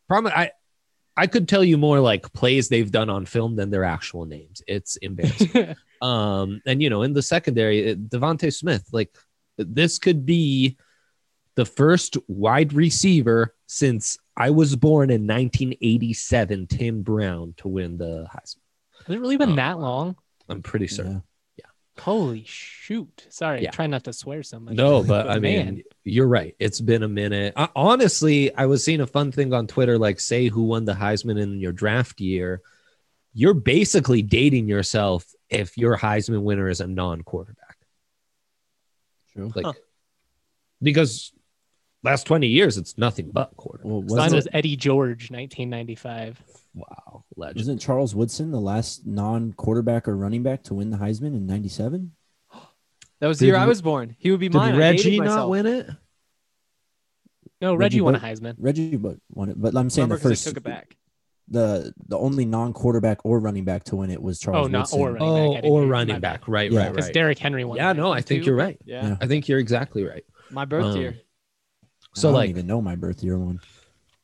[0.08, 0.52] Problem I
[1.16, 4.62] I could tell you more like plays they've done on film than their actual names.
[4.68, 5.76] It's embarrassing.
[6.02, 9.16] Um, and you know, in the secondary, DeVonta Smith, like
[9.58, 10.78] this could be
[11.56, 18.28] the first wide receiver since I was born in 1987, Tim Brown, to win the
[18.32, 18.58] Heisman.
[19.08, 19.56] Has it really been Oh.
[19.56, 20.16] that long?
[20.50, 21.24] I'm pretty certain.
[21.58, 21.66] Yeah.
[22.00, 23.26] Holy shoot!
[23.30, 23.72] Sorry, Yeah.
[23.72, 24.76] try not to swear so much.
[24.76, 25.76] No, but I man.
[25.76, 26.56] mean, you're right.
[26.60, 27.54] It's been a minute.
[27.58, 30.94] I, honestly, I was seeing a fun thing on Twitter, like say who won the
[30.94, 32.62] Heisman in your draft year.
[33.34, 37.78] You're basically dating yourself if your Heisman winner is a non-quarterback.
[39.34, 39.52] True.
[39.56, 39.74] Like, Huh.
[40.82, 41.32] because
[42.04, 43.86] last 20 years, it's nothing but quarterback.
[43.92, 46.42] Well, Mine wasn't, Eddie George, 1995.
[46.74, 47.58] wow, legend.
[47.58, 52.12] wasn't Charles Woodson the last non-quarterback or running back to win the Heisman in '97?
[53.20, 54.16] That was the Did year I was born.
[54.20, 54.76] He would be Did mine.
[54.76, 55.50] I Reggie not myself.
[55.50, 55.90] win it?
[57.60, 58.54] No, Reggie Reggie won a Heisman.
[58.60, 60.96] Reggie but won it, but I'm saying Remember the 'cause first took it back.
[61.50, 64.66] The the only non-quarterback or running back to win it was Charles.
[64.68, 65.00] Oh, not Woodson.
[65.00, 65.58] or running Oh, back.
[65.58, 66.48] I didn't or running my back.
[66.48, 66.80] Right, Yeah.
[66.80, 67.14] right, Because right.
[67.14, 67.78] Derrick Henry won.
[67.78, 68.48] Yeah, no, I think Two.
[68.48, 68.78] you're right.
[68.86, 69.18] Yeah, Yeah.
[69.22, 70.26] I think you're exactly right.
[70.52, 71.16] my birth Um, year.
[72.16, 73.60] So, I don't like, even know my birth year one.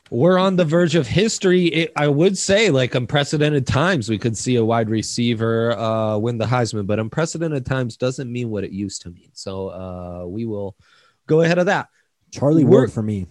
[0.10, 1.66] we're on the verge of history.
[1.68, 6.38] It, I would say, like unprecedented times, we could see a wide receiver uh, win
[6.38, 9.30] the Heisman, but unprecedented times doesn't mean what it used to mean.
[9.34, 10.76] So uh, we will
[11.28, 11.88] go ahead of that.
[12.32, 13.28] Charlie We're- Ward for me.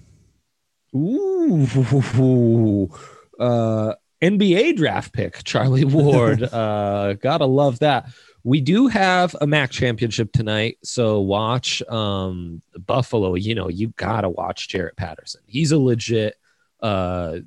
[0.94, 1.66] Ooh,
[3.38, 6.42] uh, NBA draft pick Charlie Ward.
[6.42, 8.08] uh, gotta love that.
[8.44, 13.34] We do have a MAC championship tonight, so watch um, Buffalo.
[13.34, 15.42] You know, you gotta watch Jaret Patterson.
[15.46, 16.36] He's a legit,
[16.80, 17.38] uh,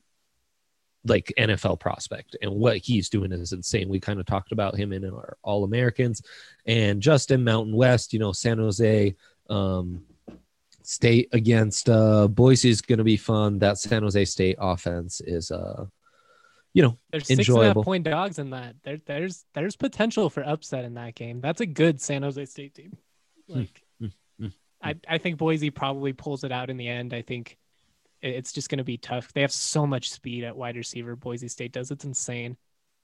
[1.05, 3.89] like NFL prospect, and what he's doing is insane.
[3.89, 6.21] We kind of talked about him in our All Americans,
[6.65, 8.13] and Justin Mountain West.
[8.13, 9.15] You know, San Jose.
[9.49, 10.03] Um,
[10.87, 13.59] State against uh, Boise is going to be fun.
[13.59, 15.85] That San Jose State offense is, uh,
[16.73, 17.81] you know, There's six Enjoyable.
[17.81, 18.75] half point dogs in that.
[18.83, 21.41] There, there's there's potential for upset in that game.
[21.41, 22.97] That's a good San Jose State team.
[23.47, 24.11] Like, mm,
[24.41, 24.51] mm,
[24.83, 27.13] I I think Boise probably pulls it out in the end.
[27.13, 27.57] I think
[28.21, 29.31] it's just going to be tough.
[29.33, 31.15] They have so much speed at wide receiver.
[31.15, 31.91] Boise State does.
[31.91, 32.57] It's insane.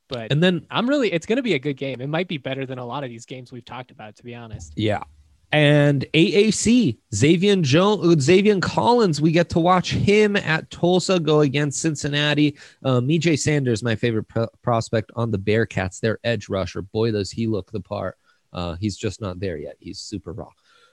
[0.09, 1.13] But and then I'm really.
[1.13, 2.01] It's going to be a good game.
[2.01, 4.15] It might be better than a lot of these games we've talked about.
[4.17, 4.73] To be honest.
[4.75, 5.03] yeah,
[5.51, 9.21] and AAC Xavier Jones, Xavier Collins.
[9.21, 12.57] We get to watch him at Tulsa go against Cincinnati.
[12.83, 15.99] Um, EJ Sanders, my favorite pro- prospect on the Bearcats.
[15.99, 16.81] Their edge rusher.
[16.81, 18.17] Boy, does he look the part.
[18.53, 19.75] Uh, he's just not there yet.
[19.79, 20.49] He's super raw.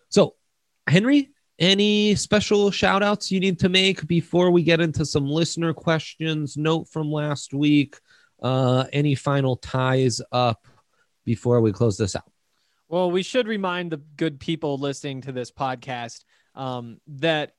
[0.08, 0.34] So,
[0.88, 5.72] Henry, any special shout outs you need to make before we get into some listener
[5.72, 6.56] questions?
[6.56, 7.96] Note from last week.
[8.40, 10.66] Uh, any final ties up
[11.24, 12.30] before we close this out?
[12.88, 16.24] Well, we should remind the good people listening to this podcast
[16.54, 17.52] um, that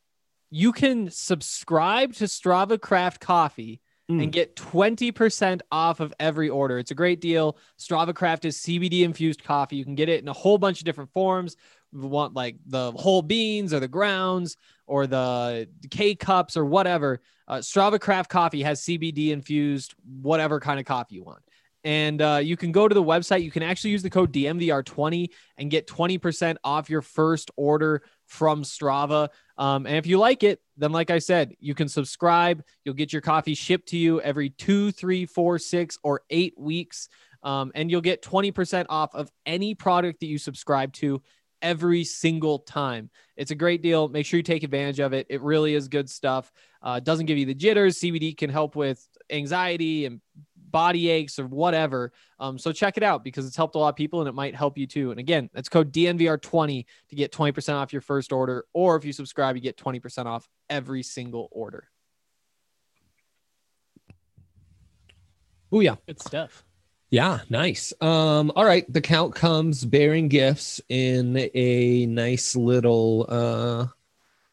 [0.50, 4.24] you can subscribe to Strava Craft Coffee Mm.
[4.24, 6.80] and get 20% off of every order.
[6.80, 7.60] It's a great deal.
[7.78, 9.76] Strava Craft is CBD infused coffee.
[9.76, 11.56] You can get it in a whole bunch of different forms.
[11.94, 14.58] You want like the whole beans or the grounds
[14.88, 17.22] or the K cups or whatever.
[17.48, 21.44] Uh, Strava Craft Coffee has CBD infused whatever kind of coffee you want.
[21.84, 23.44] And uh, you can go to the website.
[23.44, 28.64] You can actually use the code DNVR20 and get 20% off your first order from
[28.64, 29.30] Strava.
[29.58, 32.64] Um, and if you like it, then like I said, you can subscribe.
[32.84, 37.08] You'll get your coffee shipped to you every two, three, four, six, or eight weeks.
[37.44, 41.22] Um, and you'll get 20% off of any product that you subscribe to
[41.62, 43.10] every single time.
[43.36, 44.08] It's a great deal.
[44.08, 45.28] Make sure you take advantage of it.
[45.30, 46.52] It really is good stuff.
[46.82, 48.00] Uh, doesn't give you the jitters.
[48.00, 50.22] CBD can help with anxiety and
[50.72, 52.12] body aches or whatever.
[52.40, 54.56] Um, so check it out because it's helped a lot of people and it might
[54.56, 55.12] help you too.
[55.12, 58.66] And again, that's code DNVR20 to get 20% off your first order.
[58.74, 61.88] Or if you subscribe, you get 20% off every single order.
[65.72, 65.96] Oh yeah.
[66.08, 66.64] Good stuff.
[67.12, 67.92] Yeah, nice.
[68.02, 68.92] Um, all right.
[68.92, 73.88] The count comes bearing gifts in a nice little uh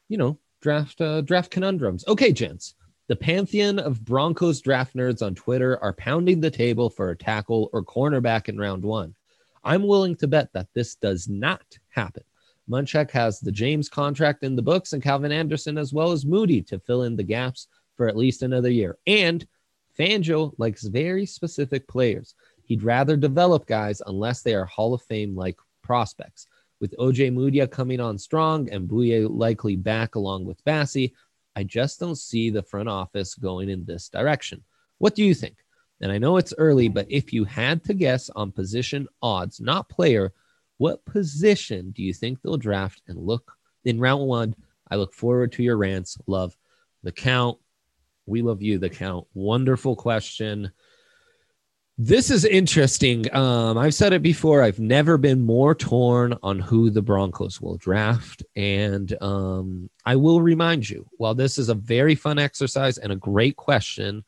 [0.08, 2.06] you know, draft uh draft conundrums.
[2.06, 2.74] Okay, gents.
[3.08, 7.70] The pantheon of Broncos draft nerds on Twitter are pounding the table for a tackle
[7.72, 9.14] or cornerback in round one.
[9.62, 12.24] I'm willing to bet that this does not happen.
[12.68, 16.62] Munchak has the James contract in the books and Calvin Anderson as well as Moody
[16.62, 18.98] to fill in the gaps for at least another year.
[19.06, 19.46] And
[19.96, 22.34] Fangio likes very specific players.
[22.64, 26.48] He'd rather develop guys unless they are Hall of Fame like prospects.
[26.80, 31.12] With Ojemudia coming on strong and Bouye likely back along with Bassey,
[31.56, 34.62] I just don't see the front office going in this direction.
[34.98, 35.56] What do you think?
[36.02, 39.88] And I know it's early, but if you had to guess on position odds, not
[39.88, 40.34] player,
[40.76, 43.52] what position do you think they'll draft and look
[43.86, 44.54] in round one?
[44.90, 46.18] I look forward to your rants.
[46.26, 46.54] Love
[47.02, 47.58] the count.
[48.26, 49.26] We love you, the count.
[49.32, 50.70] Wonderful question.
[51.98, 53.34] This is interesting.
[53.34, 54.62] Um, I've said it before.
[54.62, 58.42] I've never been more torn on who the Broncos will draft.
[58.54, 63.16] And um, I will remind you while this is a very fun exercise and a
[63.16, 64.24] great question,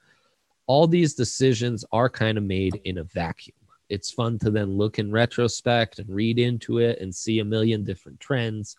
[0.67, 3.57] all these decisions are kind of made in a vacuum.
[3.91, 7.85] It's fun to then look in retrospect and read into it and see a million
[7.85, 8.79] different trends.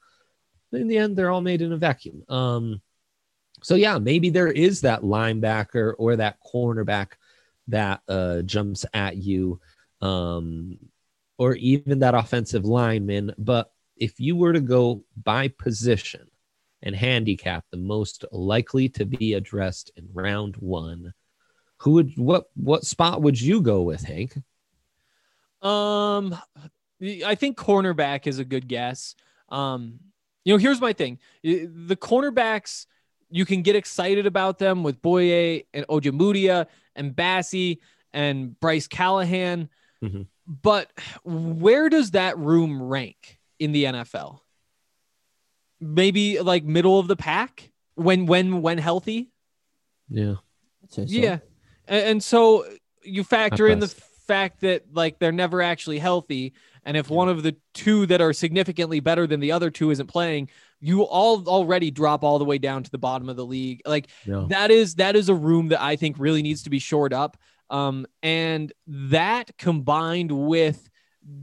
[0.71, 2.23] In the end, they're all made in a vacuum.
[2.27, 2.81] Um,
[3.61, 7.09] so, yeah, maybe there is that linebacker or that cornerback
[7.69, 9.59] that uh, jumps at you,
[10.01, 10.77] um,
[11.37, 13.33] or even that offensive lineman.
[13.37, 16.27] But if you were to go by position
[16.81, 21.13] and handicap the most likely to be addressed in round one,
[21.77, 24.35] who would what what spot would you go with, Hank?
[25.61, 26.37] Um,
[27.25, 29.15] I think cornerback is a good guess.
[29.49, 29.99] Um,
[30.43, 32.85] you know, here's my thing: the cornerbacks
[33.29, 36.67] you can get excited about them with Bouye and Ojemudia
[36.99, 37.79] and Bassey
[38.13, 39.69] and Bryce Callahan.
[40.03, 40.23] Mm-hmm.
[40.45, 40.91] But
[41.23, 44.39] where does that room rank in the NFL?
[45.79, 49.29] Maybe like middle of the pack when when when healthy.
[50.09, 50.35] Yeah.
[50.89, 51.03] So.
[51.07, 51.39] Yeah.
[51.87, 52.65] And, and, so
[53.03, 57.43] you factor in the fact that like they're never actually healthy and if one of
[57.43, 60.49] the two that are significantly better than the other two isn't playing,
[60.81, 63.81] you all already drop all the way down to the bottom of the league.
[63.85, 64.45] Like Yeah.
[64.49, 67.37] that is that is a room that I think really needs to be shored up.
[67.69, 70.89] Um, and that combined with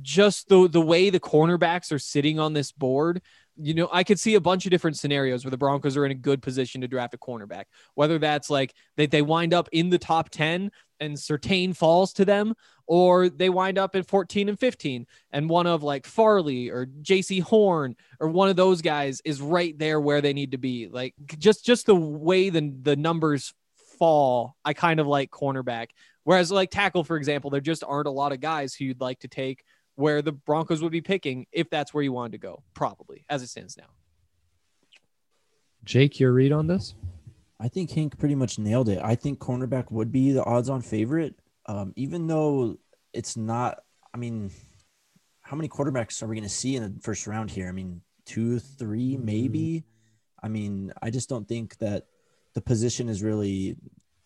[0.03, 3.20] just the the way the cornerbacks are sitting on this board,
[3.57, 6.11] you know, I could see a bunch of different scenarios where the Broncos are in
[6.11, 7.64] a good position to draft a cornerback.
[7.95, 10.70] Whether that's like they, they wind up in the top 10
[11.01, 12.55] and Surtain falls to them,
[12.86, 17.42] or they wind up at 14 and 15 and one of like Farley or Jaycee
[17.42, 20.88] Horn or one of those guys is right there where they need to be.
[20.88, 23.53] Like just just the way the the numbers
[23.99, 25.88] fall, I kind of like cornerback.
[26.24, 29.20] Whereas like tackle, for example, there just aren't a lot of guys who you'd like
[29.20, 32.62] to take where the Broncos would be picking if that's where you wanted to go,
[32.74, 33.86] probably as it stands now.
[35.84, 36.94] Jake, your read on this?
[37.59, 39.00] I think Hank pretty much nailed it.
[39.02, 41.34] I think cornerback would be the odds-on favorite,
[41.66, 42.76] um, even though
[43.12, 43.82] it's not.
[44.12, 44.50] I mean,
[45.42, 47.68] how many quarterbacks are we going to see in the first round here?
[47.68, 49.84] I mean, two, three, maybe.
[50.42, 52.07] I mean, I just don't think that
[52.54, 53.76] the position is really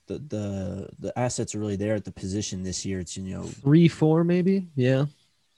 [0.07, 2.99] the the the assets are really there at the position this year.
[2.99, 4.68] It's you know Three, four, maybe.
[4.74, 5.07] Yeah.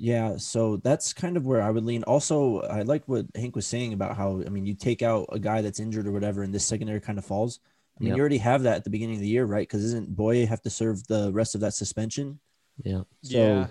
[0.03, 2.03] Yeah, so that's kind of where I would lean.
[2.03, 5.39] Also, I like what Hank was saying about how I mean, you take out a
[5.39, 7.61] guy that's injured or whatever, and this secondary kind of falls.
[7.97, 8.17] I mean, Yep.
[8.17, 9.63] you already have that at the beginning of the year, right?
[9.63, 12.41] Because isn't Bouye have to serve the rest of that suspension?
[12.83, 13.03] Yeah.
[13.23, 13.69] So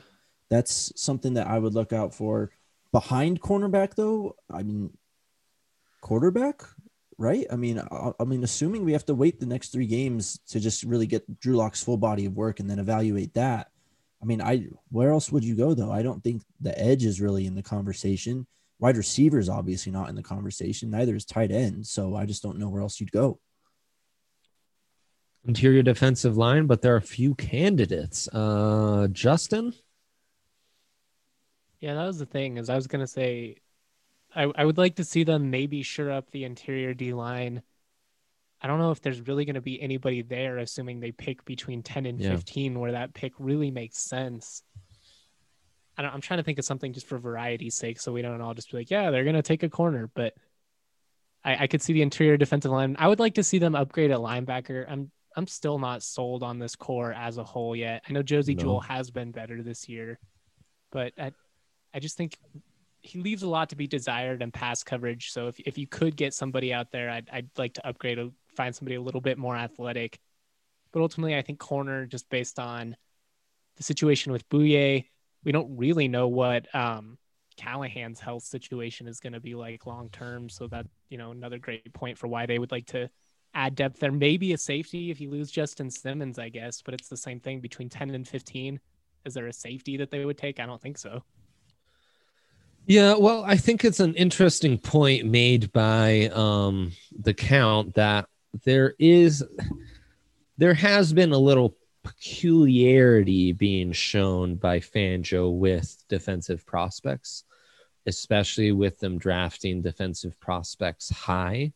[0.47, 2.51] that's something that I would look out for.
[2.93, 4.95] Behind cornerback, though, I mean,
[5.99, 6.63] quarterback,
[7.17, 7.45] right?
[7.51, 10.61] I mean, I, I mean, assuming we have to wait the next three games to
[10.61, 13.70] just really get Drew Lock's full body of work and then evaluate that.
[14.21, 15.91] I mean, I where else would you go though?
[15.91, 18.45] I don't think the edge is really in the conversation.
[18.79, 20.91] Wide receiver is obviously not in the conversation.
[20.91, 21.85] Neither is tight end.
[21.87, 23.39] So I just don't know where else you'd go.
[25.45, 28.27] Interior defensive line, but there are a few candidates.
[28.27, 29.73] Uh, Justin.
[31.79, 32.57] Yeah, that was the thing.
[32.57, 33.57] Is I was gonna say,
[34.35, 37.63] I I would like to see them maybe sure up the interior D line.
[38.61, 42.05] I don't know if there's really gonna be anybody there, assuming they pick between ten
[42.05, 42.31] and Yeah.
[42.31, 44.63] fifteen, where that pick really makes sense.
[45.97, 48.39] I don't, I'm trying to think of something just for variety's sake, so we don't
[48.41, 50.09] all just be like, yeah, they're gonna take a corner.
[50.13, 50.33] But
[51.43, 52.95] I, I could see the interior defensive line.
[52.99, 54.85] I would like to see them upgrade at linebacker.
[54.87, 58.03] I'm I'm still not sold on this core as a whole yet.
[58.07, 58.61] I know Josey No.
[58.63, 60.19] Jewell has been better this year,
[60.91, 61.31] but I,
[61.93, 62.37] I just think
[63.01, 65.31] he leaves a lot to be desired in pass coverage.
[65.31, 68.31] So if, if you could get somebody out there, I'd, I'd like to upgrade, a-
[68.55, 70.19] find somebody a little bit more athletic.
[70.91, 72.95] But ultimately, I think corner, just based on
[73.77, 75.05] the situation with Bouye,
[75.43, 77.17] we don't really know what um,
[77.57, 80.49] Callahan's health situation is going to be like long term.
[80.49, 83.09] So that, you know, another great point for why they would like to
[83.53, 84.11] add depth there.
[84.11, 87.59] Maybe a safety if you lose Justin Simmons, I guess, but it's the same thing
[87.59, 88.79] between 10 and 15.
[89.25, 90.59] Is there a safety that they would take?
[90.59, 91.23] I don't think so.
[92.87, 98.27] Yeah, well, I think it's an interesting point made by um, the count that
[98.63, 99.43] there is,
[100.57, 107.43] there has been a little peculiarity being shown by Fangio with defensive prospects,
[108.07, 111.71] especially with them drafting defensive prospects high.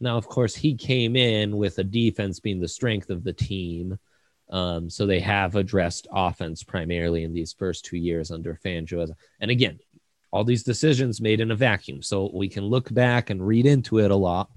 [0.00, 3.98] Now, of course, he came in with a defense being the strength of the team.
[4.50, 9.08] Um, so they have addressed offense primarily in these first two years under Fangio.
[9.40, 9.78] And again,
[10.32, 12.02] all these decisions made in a vacuum.
[12.02, 14.50] So we can look back and read into it a lot,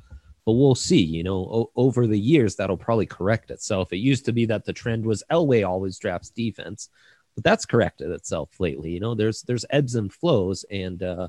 [0.46, 1.02] but we'll see.
[1.02, 3.92] You know, o- over the years, that'll probably correct itself.
[3.92, 6.90] It used to be that the trend was Elway always drafts defense,
[7.34, 8.92] but that's corrected itself lately.
[8.92, 11.28] You know, there's there's ebbs and flows, and uh,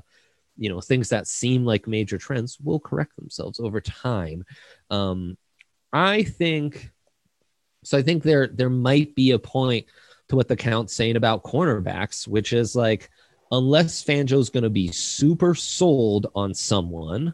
[0.57, 4.45] you know things that seem like major trends will correct themselves over time.
[4.89, 5.37] Um,
[5.91, 6.91] I think
[7.83, 7.97] so.
[7.97, 9.87] I think there there might be a point
[10.29, 13.09] to what the count's saying about cornerbacks, which is like
[13.51, 17.33] unless Fangio's going to be super sold on someone,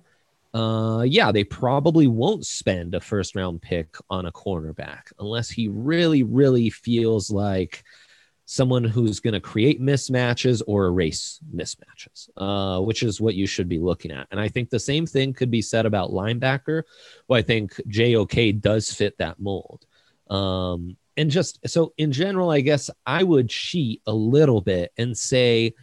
[0.54, 5.68] uh, yeah, they probably won't spend a first round pick on a cornerback unless he
[5.68, 7.84] really, really feels like
[8.46, 13.68] someone who's going to create mismatches or erase mismatches, uh, which is what you should
[13.68, 14.28] be looking at.
[14.32, 16.84] And I think the same thing could be said about linebacker.
[17.28, 19.86] Well, I think JOK does fit that mold.
[20.30, 25.18] Um, and just so in general, I guess I would cheat a little bit and
[25.18, 25.74] say,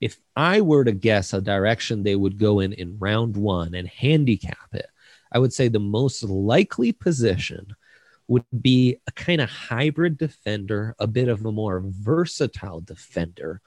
[0.00, 3.86] if I were to guess a direction they would go in in round one and
[3.86, 4.86] handicap it,
[5.32, 7.74] I would say the most likely position
[8.28, 13.60] would be a kind of hybrid defender, a bit of a more versatile defender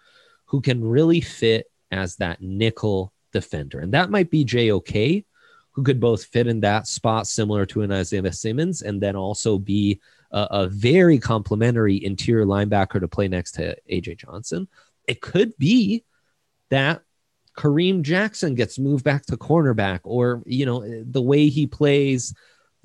[0.46, 3.80] who can really fit as that nickel defender.
[3.80, 5.26] And that might be JOK,
[5.72, 9.58] who could both fit in that spot similar to an Isaiah Simmons and then also
[9.58, 10.00] be
[10.32, 14.68] a, a very complementary interior linebacker to play next to AJ Johnson.
[15.08, 16.06] It could be
[16.70, 17.02] that
[17.58, 22.34] Kareem Jackson gets moved back to cornerback, or you know the way he plays,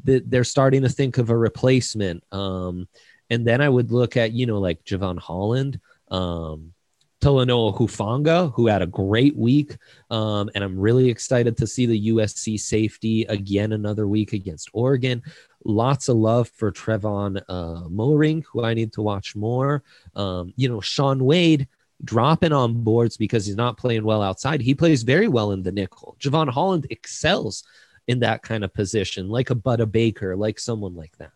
[0.04, 2.22] that they're starting to think of a replacement.
[2.32, 2.88] Um,
[3.30, 6.72] and then I would look at you know like Jevon Holland, um,
[7.20, 9.76] Talanoa Hufanga, who had a great week,
[10.10, 15.22] um, and I'm really excited to see the USC safety again another week against Oregon.
[15.64, 19.82] Lots of love for Trevon uh, Moehrig, who I need to watch more.
[20.14, 21.66] Um, you know, Shaun Wade
[22.05, 24.61] dropping on boards because he's not playing well outside.
[24.61, 26.16] He plays very well in the nickel.
[26.20, 27.64] Jevon Holland excels
[28.07, 31.32] in that kind of position, like a Budda Baker, like someone like that.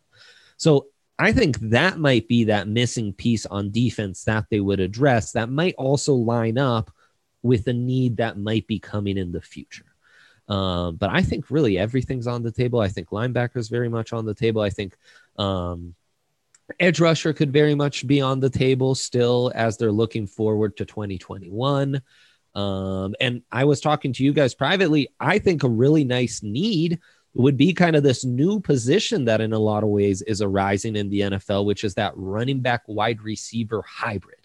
[0.56, 0.86] So
[1.18, 5.50] I think that might be that missing piece on defense that they would address that
[5.50, 6.90] might also line up
[7.42, 9.84] with a need that might be coming in the future.
[10.48, 12.80] Um, but I think really everything's on the table.
[12.80, 14.60] I think linebackers very much on the table.
[14.60, 14.96] I think
[15.38, 15.94] um,
[16.80, 20.84] edge rusher could very much be on the table still as they're looking forward to
[20.84, 22.00] 2021.
[22.54, 25.08] Um, and I was talking to you guys privately.
[25.18, 27.00] I think a really nice need
[27.34, 30.96] would be kind of this new position that, in a lot of ways, is arising
[30.96, 34.38] in the NFL, which is that running back wide receiver hybrid.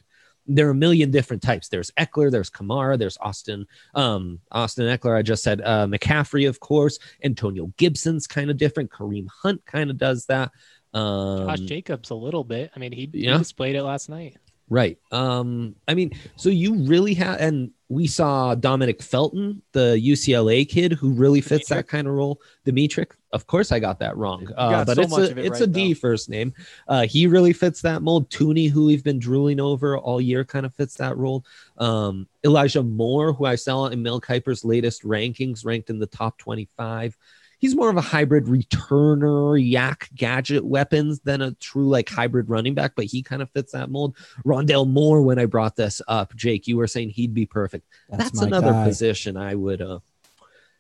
[0.49, 1.67] There are a million different types.
[1.67, 5.17] There's Ekeler, there's Kamara, there's Austin, um, Austin Ekeler.
[5.17, 6.99] I just said uh, McCaffrey, of course.
[7.21, 8.89] Antonio Gibson's kind of different.
[8.89, 10.51] Kareem Hunt kind of does that.
[10.97, 12.71] Um, Josh Jacobs a little bit.
[12.75, 13.33] I mean, he, yeah.
[13.33, 14.37] he displayed it last night.
[14.69, 14.97] Right.
[15.13, 20.91] Um, I mean, so you really have, and we saw Dominic Felton, the UCLA kid
[20.91, 22.41] who really fits that kind of role.
[22.65, 25.61] Dimitri, of course, I got that wrong, uh, but so it's a it it's right,
[25.61, 25.99] a D though.
[25.99, 26.53] first name.
[26.85, 28.29] Uh, he really fits that mold.
[28.29, 31.45] Tooney, who we've been drooling over all year, kind of fits that role.
[31.77, 36.37] Um, Elijah Moore, who I saw in Mel Kiper's latest rankings, ranked in the top
[36.37, 37.17] twenty-five
[37.59, 42.73] he's more of a hybrid returner, YAC gadget weapons than a true like hybrid running
[42.73, 44.15] back, but he kind of fits that mold.
[44.45, 47.87] Rondale Moore, when I brought this up, Jake, you were saying he'd be perfect.
[48.09, 48.85] That's That's, another guy.
[48.85, 49.99] position I would, uh,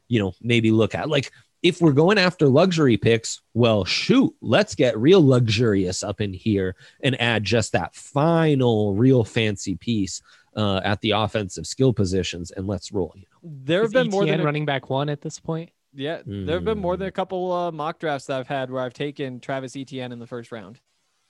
[0.07, 1.09] you know, maybe look at.
[1.09, 1.31] Like
[1.63, 6.75] if we're going after luxury picks, well, shoot, let's get real luxurious up in here
[7.01, 10.21] and add just that final, real fancy piece.
[10.55, 13.13] Uh, at the offensive skill positions, and let's roll.
[13.15, 13.51] You know?
[13.63, 15.69] There have Is been more than a, running back one at this point.
[15.97, 16.21] Yeah.
[16.25, 17.09] There have been more than Mm.
[17.09, 20.27] a couple uh, mock drafts that I've had where I've taken Travis Etienne in the
[20.27, 20.79] first round.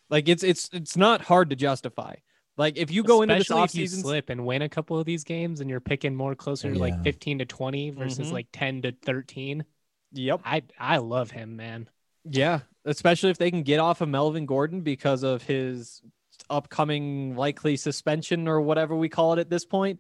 [0.10, 2.16] Like it's it's it's not hard to justify.
[2.58, 5.00] Like if you go into this Especially if you offseason, slip and win a couple
[5.00, 8.34] of these games, and you're picking more closer to like 15 to 20 versus Mhm.
[8.34, 9.64] like 10 to 13.
[10.14, 11.90] yep, I I love him, man.
[12.24, 12.62] yeah.
[12.86, 16.02] Especially if they can get off of Melvin Gordon because of his
[16.50, 20.00] upcoming likely suspension or whatever we call it at this point.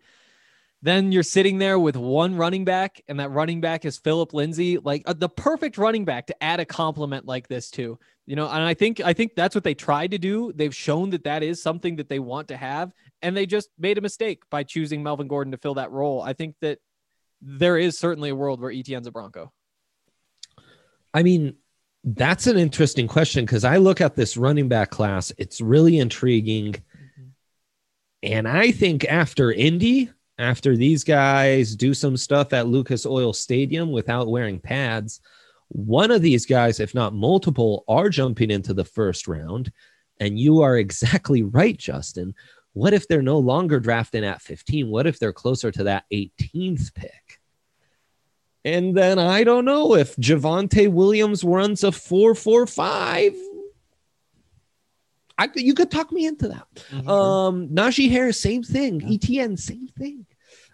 [0.81, 4.77] Then you're sitting there with one running back, and that running back is Phillip Lindsay,
[4.77, 7.97] like uh, the perfect running back to add a compliment like this to.
[8.27, 10.51] You know, and I think I think that's what they tried to do.
[10.53, 13.97] They've shown that that is something that they want to have, and they just made
[13.97, 16.21] a mistake by choosing Melvin Gordon to fill that role.
[16.21, 16.79] I think that
[17.41, 19.51] there is certainly a world where Etienne's a Bronco.
[21.13, 21.55] I mean,
[22.03, 26.75] that's an interesting question because I look at this running back class, it's really intriguing.
[28.23, 30.09] And I think after Indy,
[30.39, 35.19] after these guys do some stuff at Lucas Oil Stadium without wearing pads,
[35.69, 39.71] one of these guys, if not multiple, are jumping into the first round.
[40.19, 42.35] And you are exactly right, Justin.
[42.73, 44.89] What if they're no longer drafting at 15?
[44.89, 47.39] What if they're closer to that 18th pick?
[48.63, 53.33] And then I don't know if Javonte Williams runs a 445.
[55.37, 56.67] I, you could talk me into that.
[56.91, 57.07] Mhm.
[57.07, 59.01] Um, Najee Harris, same thing.
[59.01, 59.13] Yeah.
[59.15, 60.25] Etienne, same thing.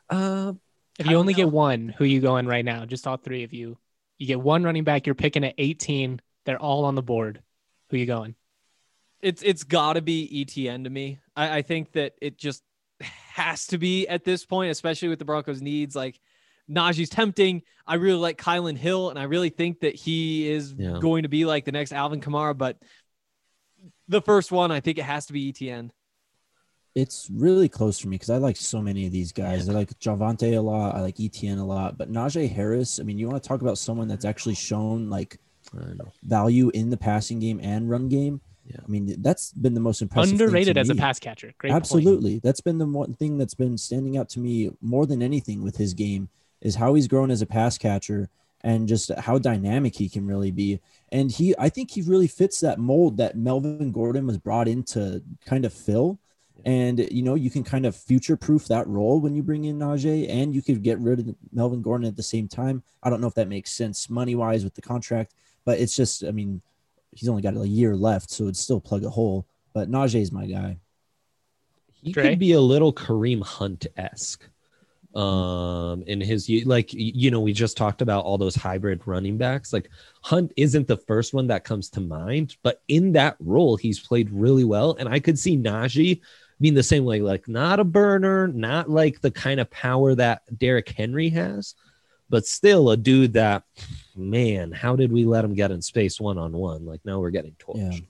[0.10, 0.54] Uh,
[1.00, 1.38] If you only know.
[1.38, 2.86] get one, who you going right now?
[2.86, 3.78] Just all three of you.
[4.18, 5.06] You get one running back.
[5.06, 6.22] You're picking at 18.
[6.46, 7.42] They're all on the board.
[7.90, 8.36] Who you going?
[9.22, 11.18] it's it's got to be Etienne to me.
[11.34, 12.62] I, I think that it just
[13.00, 15.96] has to be at this point, especially with the Broncos' needs.
[15.96, 16.20] Like
[16.70, 17.62] Najee's tempting.
[17.88, 20.98] I really like Kylin Hill, and I really think that he is Yeah.
[21.00, 22.58] going to be like the next Alvin Kamara.
[22.58, 22.78] But
[24.08, 25.92] the first one, I think it has to be Etienne.
[26.96, 29.68] It's really close for me because I like so many of these guys.
[29.68, 30.96] I like Javonte a lot.
[30.96, 31.98] I like Etienne a lot.
[31.98, 35.40] But Najee Harris, I mean, you want to talk about someone that's actually shown like
[36.24, 38.42] value in the passing game and run game.
[38.66, 38.78] Yeah.
[38.86, 40.30] I mean, that's been the most impressive.
[40.30, 41.54] thing to Underrated as a pass catcher.
[41.58, 41.72] Great.
[41.72, 41.82] point.
[41.82, 42.40] Absolutely.
[42.40, 45.78] That's been the one thing that's been standing out to me more than anything with
[45.78, 46.30] his game
[46.62, 48.30] is how he's grown as a pass catcher
[48.64, 50.80] and just how dynamic he can really be.
[51.12, 54.84] And he I think he really fits that mold that Melvin Gordon was brought in
[54.86, 56.20] to kind of fill.
[56.66, 59.80] And you know, you can kind of future proof that role when you bring in
[59.80, 62.84] Najee and you could get rid of Melvin Gordon at the same time.
[63.02, 65.34] I don't know if that makes sense money wise with the contract,
[65.66, 66.62] but it's just I mean,
[67.12, 69.46] he's only got a year left, so it'd still plug a hole.
[69.74, 70.78] But Najee's my guy.
[71.92, 72.30] He Dre?
[72.30, 74.48] could be a little Kareem Hunt esque.
[75.16, 79.72] Um, in his like, you know, we just talked about all those hybrid running backs.
[79.72, 79.90] Like
[80.22, 84.32] Hunt isn't the first one that comes to mind, but in that role, he's played
[84.32, 84.96] really well.
[84.98, 86.22] And I could see Najee
[86.60, 90.42] being the same way, like not a burner, not like the kind of power that
[90.58, 91.76] Derrick Henry has,
[92.30, 93.64] but still a dude that,
[94.16, 96.86] man, how did we let him get in space one on one?
[96.86, 98.06] Like now we're getting torched.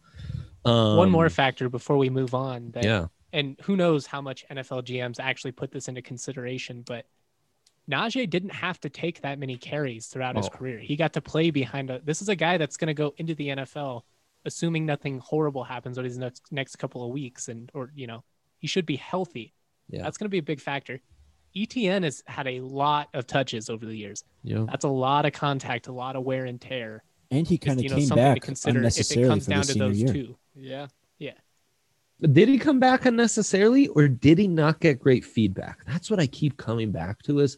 [0.66, 2.72] Um, One more factor before we move on.
[2.72, 3.08] That, yeah.
[3.34, 7.06] And who knows how much NFL GMs actually put this into consideration, but
[7.90, 10.50] Najee didn't have to take that many carries throughout his Oh.
[10.50, 10.80] career.
[10.80, 12.00] He got to play behind a.
[12.00, 14.04] This is a guy that's going to go into the NFL,
[14.46, 18.24] assuming nothing horrible happens over these next next couple of weeks, and or you know
[18.60, 19.54] he should be healthy.
[19.90, 20.04] Yeah.
[20.04, 21.02] That's going to be a big factor.
[21.56, 24.24] Etienne has had a lot of touches over the years.
[24.44, 24.66] Yeah.
[24.70, 27.04] That's a lot of contact, a lot of wear and tear.
[27.32, 29.46] And he kind of you know, came something to back consider if it unnecessarily comes
[29.46, 30.14] for down the to those year.
[30.14, 30.38] two.
[30.56, 30.88] Yeah.
[32.22, 35.86] Did he come back unnecessarily or did he not get great feedback?
[35.86, 37.58] That's what I keep coming back to is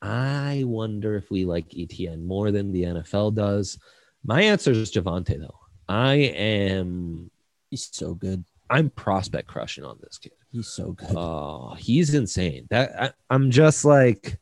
[0.00, 3.78] I wonder if we like Etienne more than the NFL does.
[4.24, 5.58] My answer is Javonte though.
[5.88, 7.30] I am
[7.70, 8.44] He's so good.
[8.70, 10.32] I'm prospect crushing on this kid.
[10.52, 11.14] He's so good.
[11.16, 12.66] Oh, he's insane.
[12.70, 14.38] That I, I'm just like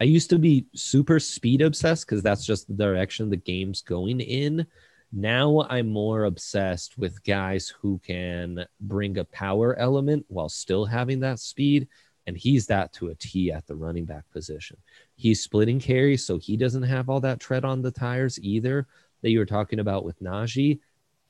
[0.00, 4.20] I used to be super speed obsessed because that's just the direction the game's going
[4.20, 4.66] in.
[5.12, 11.20] Now I'm more obsessed with guys who can bring a power element while still having
[11.20, 11.88] that speed.
[12.26, 14.76] And he's that to a T at the running back position.
[15.16, 18.86] He's splitting carries, so he doesn't have all that tread on the tires either
[19.22, 20.78] that you were talking about with Najee.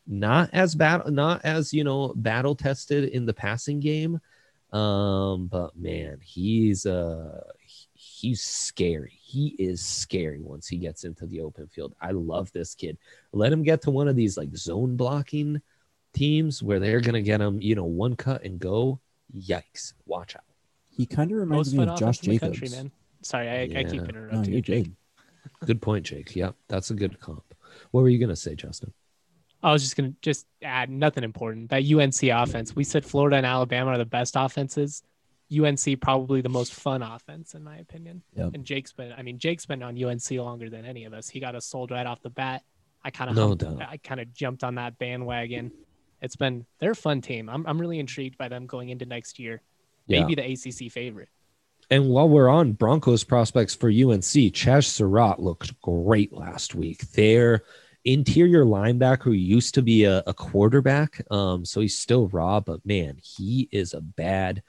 [0.08, 4.20] Not as bad, not as you know, battle tested in the passing game.
[4.72, 7.57] Um, but man, he's uh he-
[8.20, 9.18] he's scary.
[9.22, 11.94] He is scary once he gets into the open field.
[12.00, 12.98] I love this kid.
[13.32, 15.60] Let him get to one of these like zone blocking
[16.14, 19.00] teams where they're gonna get him, you know, one cut and go.
[19.36, 19.92] Yikes!
[20.06, 20.42] Watch out.
[20.88, 22.40] he kind of reminds Most me of Josh offense Jacobs.
[22.60, 22.90] country, man.
[23.22, 23.92] Sorry, I, I keep Yeah.
[24.00, 24.84] No, interrupting you're Jake.
[24.84, 24.96] good.
[25.66, 26.34] Good point, Jake.
[26.36, 27.42] Yep, that's a good comp.
[27.90, 28.92] What were you gonna say, Justin?
[29.62, 31.70] I was just gonna just add nothing important.
[31.70, 32.76] That UNC offense.
[32.76, 35.02] We said Florida and Alabama are the best offenses.
[35.52, 38.22] UNC probably the most fun offense in my opinion.
[38.34, 38.50] Yep.
[38.54, 41.28] And Jake's been I mean Jake's been on UNC longer than any of us.
[41.28, 42.62] He got us sold right off the bat.
[43.04, 43.80] I kind of No doubt.
[43.80, 45.72] I kind of jumped on that bandwagon.
[46.20, 47.48] It's been they're a fun team.
[47.48, 49.62] I'm I'm really intrigued by them going into next year.
[50.06, 50.20] Yeah.
[50.20, 51.28] Maybe the ACC favorite.
[51.90, 57.10] And while we're on Broncos prospects for UNC, Chaz Surratt looked great last week.
[57.12, 57.62] Their
[58.04, 62.84] interior linebacker who used to be a, a quarterback, um, so he's still raw, but
[62.84, 64.62] man, he is a bad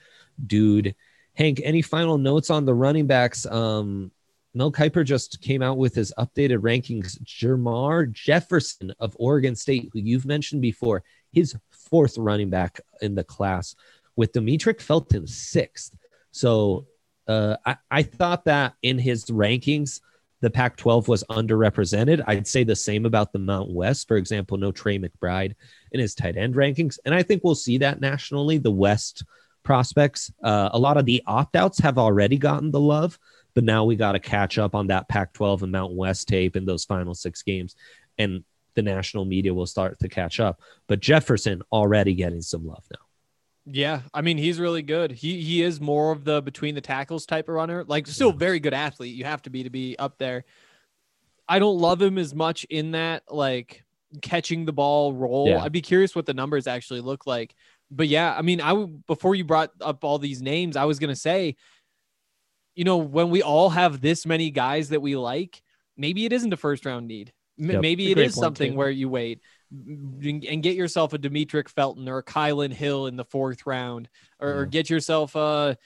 [0.48, 0.96] dude.
[1.36, 3.46] Hank, any final notes on the running backs?
[3.46, 4.12] Um,
[4.54, 7.22] Mel Kiper just came out with his updated rankings.
[7.24, 13.24] Jermar Jefferson of Oregon State, who you've mentioned before, his fourth running back in the
[13.24, 13.76] class,
[14.16, 15.96] with Demetric Felton sixth.
[16.32, 16.88] So
[17.28, 20.02] uh, I, I thought that in his rankings,
[20.42, 22.24] the Pac 12 was underrepresented.
[22.26, 24.08] I'd say the same about the Mountain West.
[24.08, 25.54] For example, no Trey McBride
[25.92, 26.98] in his tight end rankings.
[27.06, 28.58] And I think we'll see that nationally.
[28.58, 29.24] The West
[29.70, 33.20] prospects, uh, a lot of the opt outs have already gotten the love,
[33.54, 36.56] but now we got to catch up on that Pac 12 and Mountain West tape
[36.56, 37.76] in those final six games.
[38.18, 38.44] And
[38.74, 40.60] the national media will start to catch up.
[40.88, 43.06] But Jefferson already getting some love now.
[43.72, 45.12] Yeah, I mean he's really good.
[45.12, 47.84] He he is more of the between the tackles type of runner.
[47.84, 49.14] Like still very good athlete.
[49.14, 50.46] You have to be to be up there.
[51.48, 53.84] I don't love him as much in that like
[54.24, 55.50] catching the ball role.
[55.50, 55.62] Yeah.
[55.62, 57.54] I'd be curious what the numbers actually look like.
[57.92, 61.00] But yeah, I mean, I w- before you brought up all these names, I was
[61.00, 61.56] gonna say,
[62.76, 65.62] you know, when we all have this many guys that we like,
[65.98, 67.34] maybe it isn't a first round need.
[67.60, 67.82] M- Yep.
[67.82, 68.78] Maybe it is something too.
[68.78, 69.42] where you wait
[69.72, 74.10] and get yourself a Demetric Felton or a Kylin Hill in the fourth round,
[74.40, 75.78] or, or get yourself a,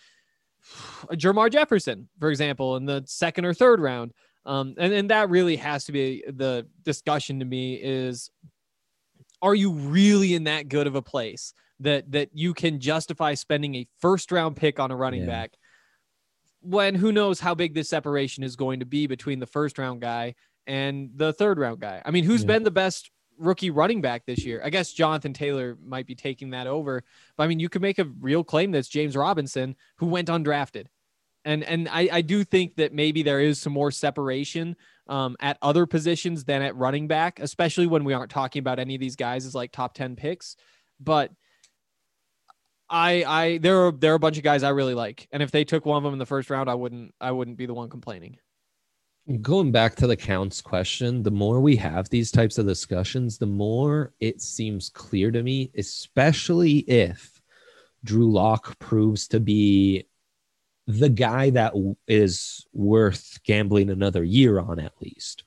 [1.10, 4.14] a Jermar Jefferson, for example, in the second or third round.
[4.46, 8.30] Um, and, and that really has to be the discussion to me is
[9.42, 13.76] are you really in that good of a place that that you can justify spending
[13.76, 15.28] a first round pick on a running Yeah.
[15.28, 15.54] back
[16.62, 20.02] when who knows how big this separation is going to be between the first round
[20.02, 20.36] guy
[20.66, 22.02] and the third round guy.
[22.06, 22.48] I mean, who's Yeah.
[22.48, 24.62] been the best rookie running back this year?
[24.64, 27.04] I guess Jonathan Taylor might be taking that over.
[27.36, 30.86] But I mean, you could make a real claim that's James Robinson, who went undrafted.
[31.44, 34.78] And and I, I do think that maybe there is some more separation
[35.08, 38.96] um, at other positions than at running back, especially when we aren't talking about any
[38.96, 40.56] of these guys as like top 10 picks.
[41.02, 41.32] But
[42.90, 45.28] I I there are there are a bunch of guys I really like.
[45.32, 47.58] And if they took one of them in the first round, I wouldn't I wouldn't
[47.58, 48.38] be the one complaining.
[49.42, 53.46] Going back to the counts question, the more we have these types of discussions, the
[53.46, 57.42] more it seems clear to me, especially if
[58.04, 60.08] Drew Lock proves to be
[60.88, 61.74] the guy that
[62.06, 65.46] is worth gambling another year on at least.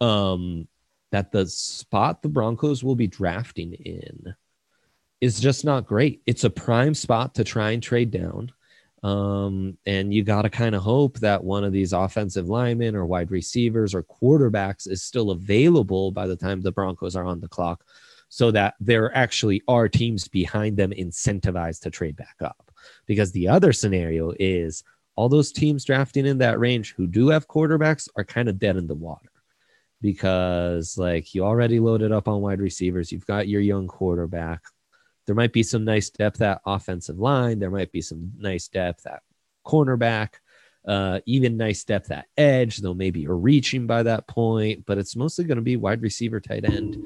[0.00, 0.66] Um,
[1.12, 4.34] that the spot the Broncos will be drafting in
[5.24, 6.20] is just not great.
[6.26, 8.52] It's a prime spot to try and trade down.
[9.02, 13.06] Um, and you got to kind of hope that one of these offensive linemen or
[13.06, 17.48] wide receivers or quarterbacks is still available by the time the Broncos are on the
[17.48, 17.84] clock
[18.28, 22.70] so that there actually are teams behind them incentivized to trade back up.
[23.06, 24.84] Because the other scenario is
[25.16, 28.76] all those teams drafting in that range who do have quarterbacks are kind of dead
[28.76, 29.30] in the water
[30.02, 34.60] because like you already loaded up on wide receivers, you've got your young quarterback.
[35.26, 37.58] There might be some nice depth at offensive line.
[37.58, 39.22] There might be some nice depth at
[39.66, 40.34] cornerback,
[40.86, 45.16] uh, even nice depth at edge, though maybe you're reaching by that point, but it's
[45.16, 46.96] mostly going to be wide receiver, tight end.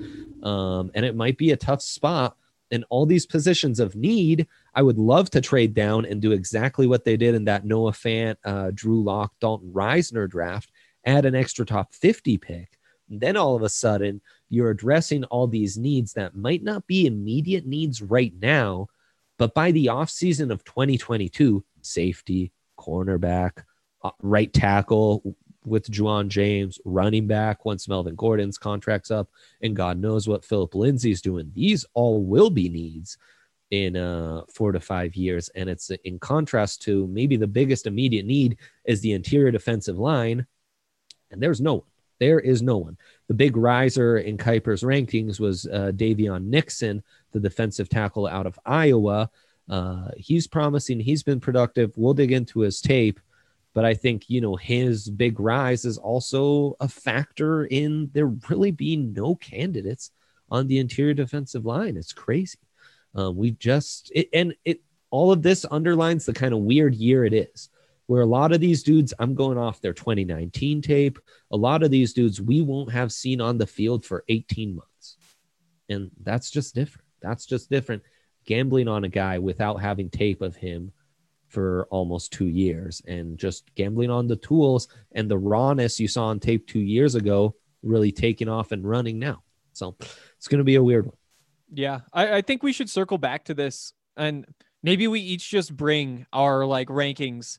[0.42, 2.36] Um, and it might be a tough spot.
[2.70, 6.86] And all these positions of need, I would love to trade down and do exactly
[6.86, 10.70] what they did in that Noah Fant, uh, Drew Lock, Dalton Risner draft,
[11.06, 12.78] add an extra top 50 pick.
[13.08, 17.06] And then all of a sudden, you're addressing all these needs that might not be
[17.06, 18.88] immediate needs right now,
[19.38, 23.62] but by the offseason of 2022, safety, cornerback,
[24.02, 29.28] uh, right tackle with Ja'Wuan James, running back once Melvin Gordon's contract's up,
[29.60, 31.52] and God knows what Phillip Lindsay's doing.
[31.54, 33.18] These all will be needs
[33.70, 35.48] in uh, four to five years.
[35.50, 40.46] And it's in contrast to maybe the biggest immediate need is the interior defensive line.
[41.30, 41.82] And there's no one.
[42.20, 42.96] There is no one.
[43.28, 48.58] The big riser in Kiper's rankings was uh, Daviyon Nixon, the defensive tackle out of
[48.64, 49.30] Iowa.
[49.68, 50.98] Uh, he's promising.
[51.00, 51.92] He's been productive.
[51.96, 53.20] We'll dig into his tape,
[53.74, 58.70] but I think you know his big rise is also a factor in there really
[58.70, 60.10] being no candidates
[60.50, 61.96] on the interior defensive line.
[61.96, 62.58] It's crazy.
[63.14, 64.80] Um, we've just it, and it
[65.10, 67.68] all of this underlines the kind of weird year it is
[68.08, 71.18] where a lot of these dudes, I'm going off their 2019 tape.
[71.50, 75.18] A lot of these dudes we won't have seen on the field for 18 months.
[75.90, 77.06] And that's just different.
[77.20, 78.02] That's just different.
[78.46, 80.90] Gambling on a guy without having tape of him
[81.48, 86.28] for almost two years and just gambling on the tools and the rawness you saw
[86.28, 89.42] on tape two years ago really taking off and running now.
[89.74, 91.16] So it's going to be a weird one.
[91.74, 94.46] Yeah, I, I think we should circle back to this and
[94.82, 97.58] maybe we each just bring our like rankings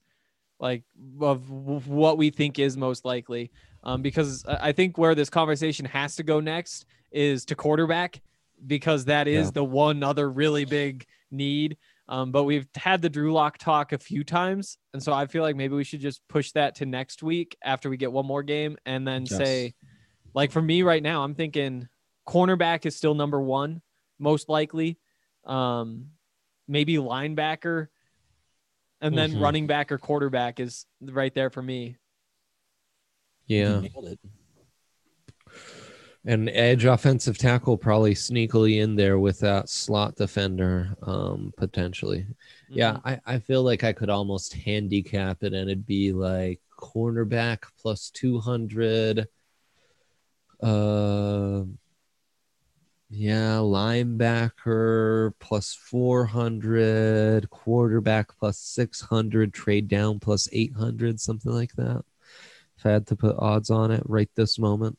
[0.60, 0.84] like
[1.22, 1.50] of
[1.88, 3.52] what we think is most likely
[3.84, 8.22] um, because I think where this conversation has to go next is to quarterback
[8.68, 9.52] because that is Yeah.
[9.52, 11.78] the one other really big need.
[12.10, 15.44] Um, but we've had the Drew Lock talk a few times, and so I feel
[15.44, 18.42] like maybe we should just push that to next week after we get one more
[18.44, 19.38] game, and then Yes.
[19.38, 19.74] say,
[20.34, 21.88] like for me right now, I'm thinking
[22.28, 23.82] cornerback is still number one,
[24.18, 24.98] most likely.
[25.46, 26.08] Um,
[26.68, 27.88] maybe linebacker,
[29.02, 29.42] and then Mhm.
[29.42, 31.98] running back or quarterback is right there for me.
[33.48, 33.82] Yeah.
[33.82, 34.20] You nailed it.
[36.26, 42.28] And edge offensive tackle probably sneakily in there with that slot defender, um, potentially.
[42.68, 43.02] Yeah, Mhm.
[43.06, 48.10] I, I feel like I could almost handicap it and it'd be like cornerback plus
[48.12, 49.28] 200,
[50.62, 51.64] uh,
[53.12, 62.04] Yeah, linebacker plus 400, quarterback plus 600, trade down plus 800, something like that.
[62.78, 64.98] If I had to put odds on it right this moment.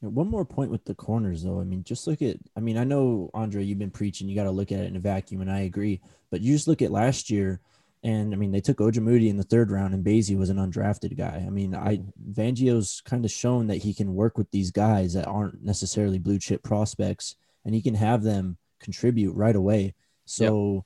[0.00, 1.60] One more point with the corners, though.
[1.60, 2.36] I mean, just look at.
[2.56, 4.28] I mean, I know Andre, you've been preaching.
[4.28, 6.00] You got to look at it in a vacuum, and I agree.
[6.30, 7.60] But you just look at last year,
[8.06, 11.18] and I mean, they took Ojemudia in the third round, and Bassey was an undrafted
[11.18, 11.42] guy.
[11.44, 12.02] I mean, I
[12.32, 16.38] Fangio's kind of shown that he can work with these guys that aren't necessarily blue
[16.38, 17.34] chip prospects,
[17.64, 19.94] and he can have them contribute right away.
[20.24, 20.84] So,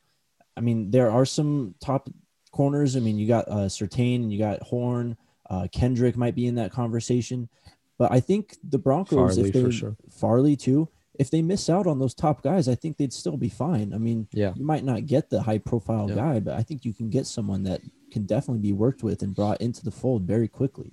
[0.56, 2.08] I mean, there are some top
[2.52, 2.96] corners.
[2.96, 5.18] I mean, you got uh, Surtain, and you got Horn.
[5.50, 7.50] Uh, Kendrick might be in that conversation.
[7.98, 9.94] But I think the Broncos, Farley if they sure.
[10.10, 10.88] Farley too,
[11.20, 13.92] if they miss out on those top guys, I think they'd still be fine.
[13.92, 14.54] I mean, Yeah.
[14.56, 16.14] you might not get the high profile Yeah.
[16.14, 19.34] guy, but I think you can get someone that can definitely be worked with and
[19.34, 20.92] brought into the fold very quickly.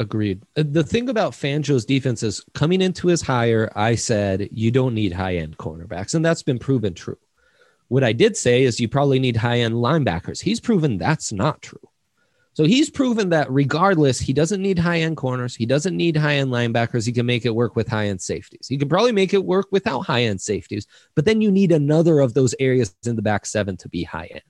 [0.00, 0.42] Agreed.
[0.56, 4.94] Uh, The thing about Fangio's defense is coming into his hire, I said you don't
[4.94, 7.18] need high end cornerbacks, and that's been proven true.
[7.86, 10.40] What I did say is you probably need high end linebackers.
[10.42, 11.80] He's proven that's not true.
[12.58, 15.54] So he's proven that regardless, he doesn't need high end corners.
[15.54, 17.06] He doesn't need high end linebackers.
[17.06, 18.66] He can make it work with high end safeties.
[18.66, 22.18] He can probably make it work without high end safeties, but then you need another
[22.18, 24.42] of those areas in the back seven to be high end.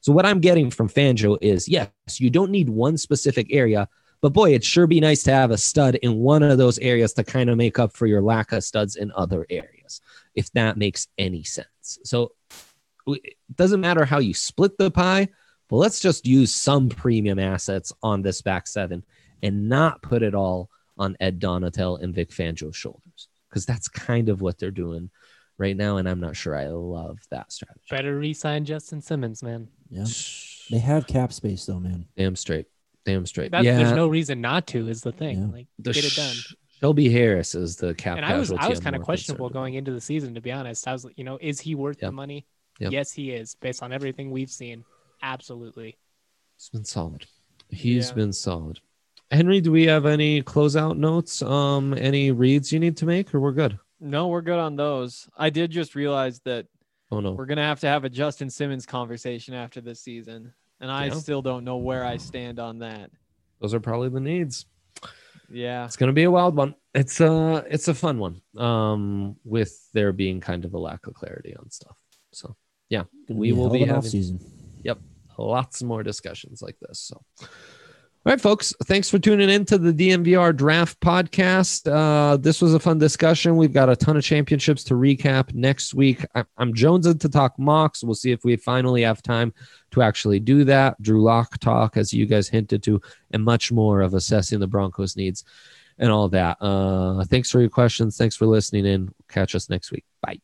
[0.00, 3.88] So what I'm getting from Fangio is yes, you don't need one specific area,
[4.20, 7.12] but boy, it'd sure be nice to have a stud in one of those areas
[7.12, 10.00] to kind of make up for your lack of studs in other areas,
[10.34, 12.00] if that makes any sense.
[12.02, 12.32] So
[13.06, 15.28] it doesn't matter how you split the pie,
[15.74, 19.02] but let's just use some premium assets on this back seven
[19.42, 24.28] and not put it all on Ed Donatell and Vic Fangio's shoulders because that's kind
[24.28, 25.10] of what they're doing
[25.58, 25.96] right now.
[25.96, 27.80] And I'm not sure I love that strategy.
[27.90, 29.66] Better re-sign Justin Simmons, man.
[29.90, 30.04] Yeah.
[30.70, 32.06] They have cap space though, man.
[32.16, 32.66] Damn straight.
[33.04, 33.50] Damn straight.
[33.50, 33.76] That, yeah.
[33.76, 34.86] There's no reason not to.
[34.86, 35.40] Is the thing.
[35.40, 35.52] Yeah.
[35.52, 36.34] Like the get it done.
[36.34, 38.16] Sh- Shelby Harris is the cap.
[38.18, 40.86] and I was I was kind of questionable going into the season to be honest.
[40.86, 42.10] I was you know is he worth Yep.
[42.10, 42.46] the money?
[42.78, 42.92] Yep.
[42.92, 44.84] Yes, he is based on everything we've seen.
[45.24, 45.96] Absolutely.
[46.56, 47.24] He's been solid.
[47.70, 48.14] He's Yeah.
[48.14, 48.80] been solid.
[49.30, 51.40] Henry, do we have any closeout notes?
[51.42, 53.78] Um, any reads you need to make, or we're good?
[54.00, 55.28] No, we're good on those.
[55.36, 56.66] I did just realize that
[57.10, 60.90] Oh no, we're gonna have to have a Justin Simmons conversation after this season, and
[60.90, 61.14] I Yeah.
[61.14, 63.10] still don't know where I stand on that.
[63.60, 64.66] those are probably the needs.
[65.50, 66.74] Yeah, It's gonna be a wild one.
[66.94, 68.42] It's a it's a fun one.
[68.58, 71.96] Um, with there being kind of a lack of clarity on stuff.
[72.32, 72.56] So
[72.90, 73.08] Gonna
[73.40, 74.42] We be will be of an having- offseason.
[75.38, 76.98] Lots more discussions like this.
[77.00, 77.20] So,
[78.26, 81.90] all right, folks, thanks for tuning in to the DNVR Draft Podcast.
[81.92, 83.56] Uh, this was a fun discussion.
[83.58, 86.24] We've got a ton of championships to recap next week.
[86.34, 88.02] I- I'm Jones to talk mocks.
[88.02, 89.52] We'll see if we finally have time
[89.90, 91.00] to actually do that.
[91.02, 93.00] Drew Lock talk, as you guys hinted to,
[93.32, 95.44] and much more of assessing the Broncos' needs
[95.98, 96.56] and all that.
[96.62, 98.16] Uh, thanks for your questions.
[98.16, 99.10] Thanks for listening in.
[99.28, 100.04] Catch us next week.
[100.22, 100.40] Bye.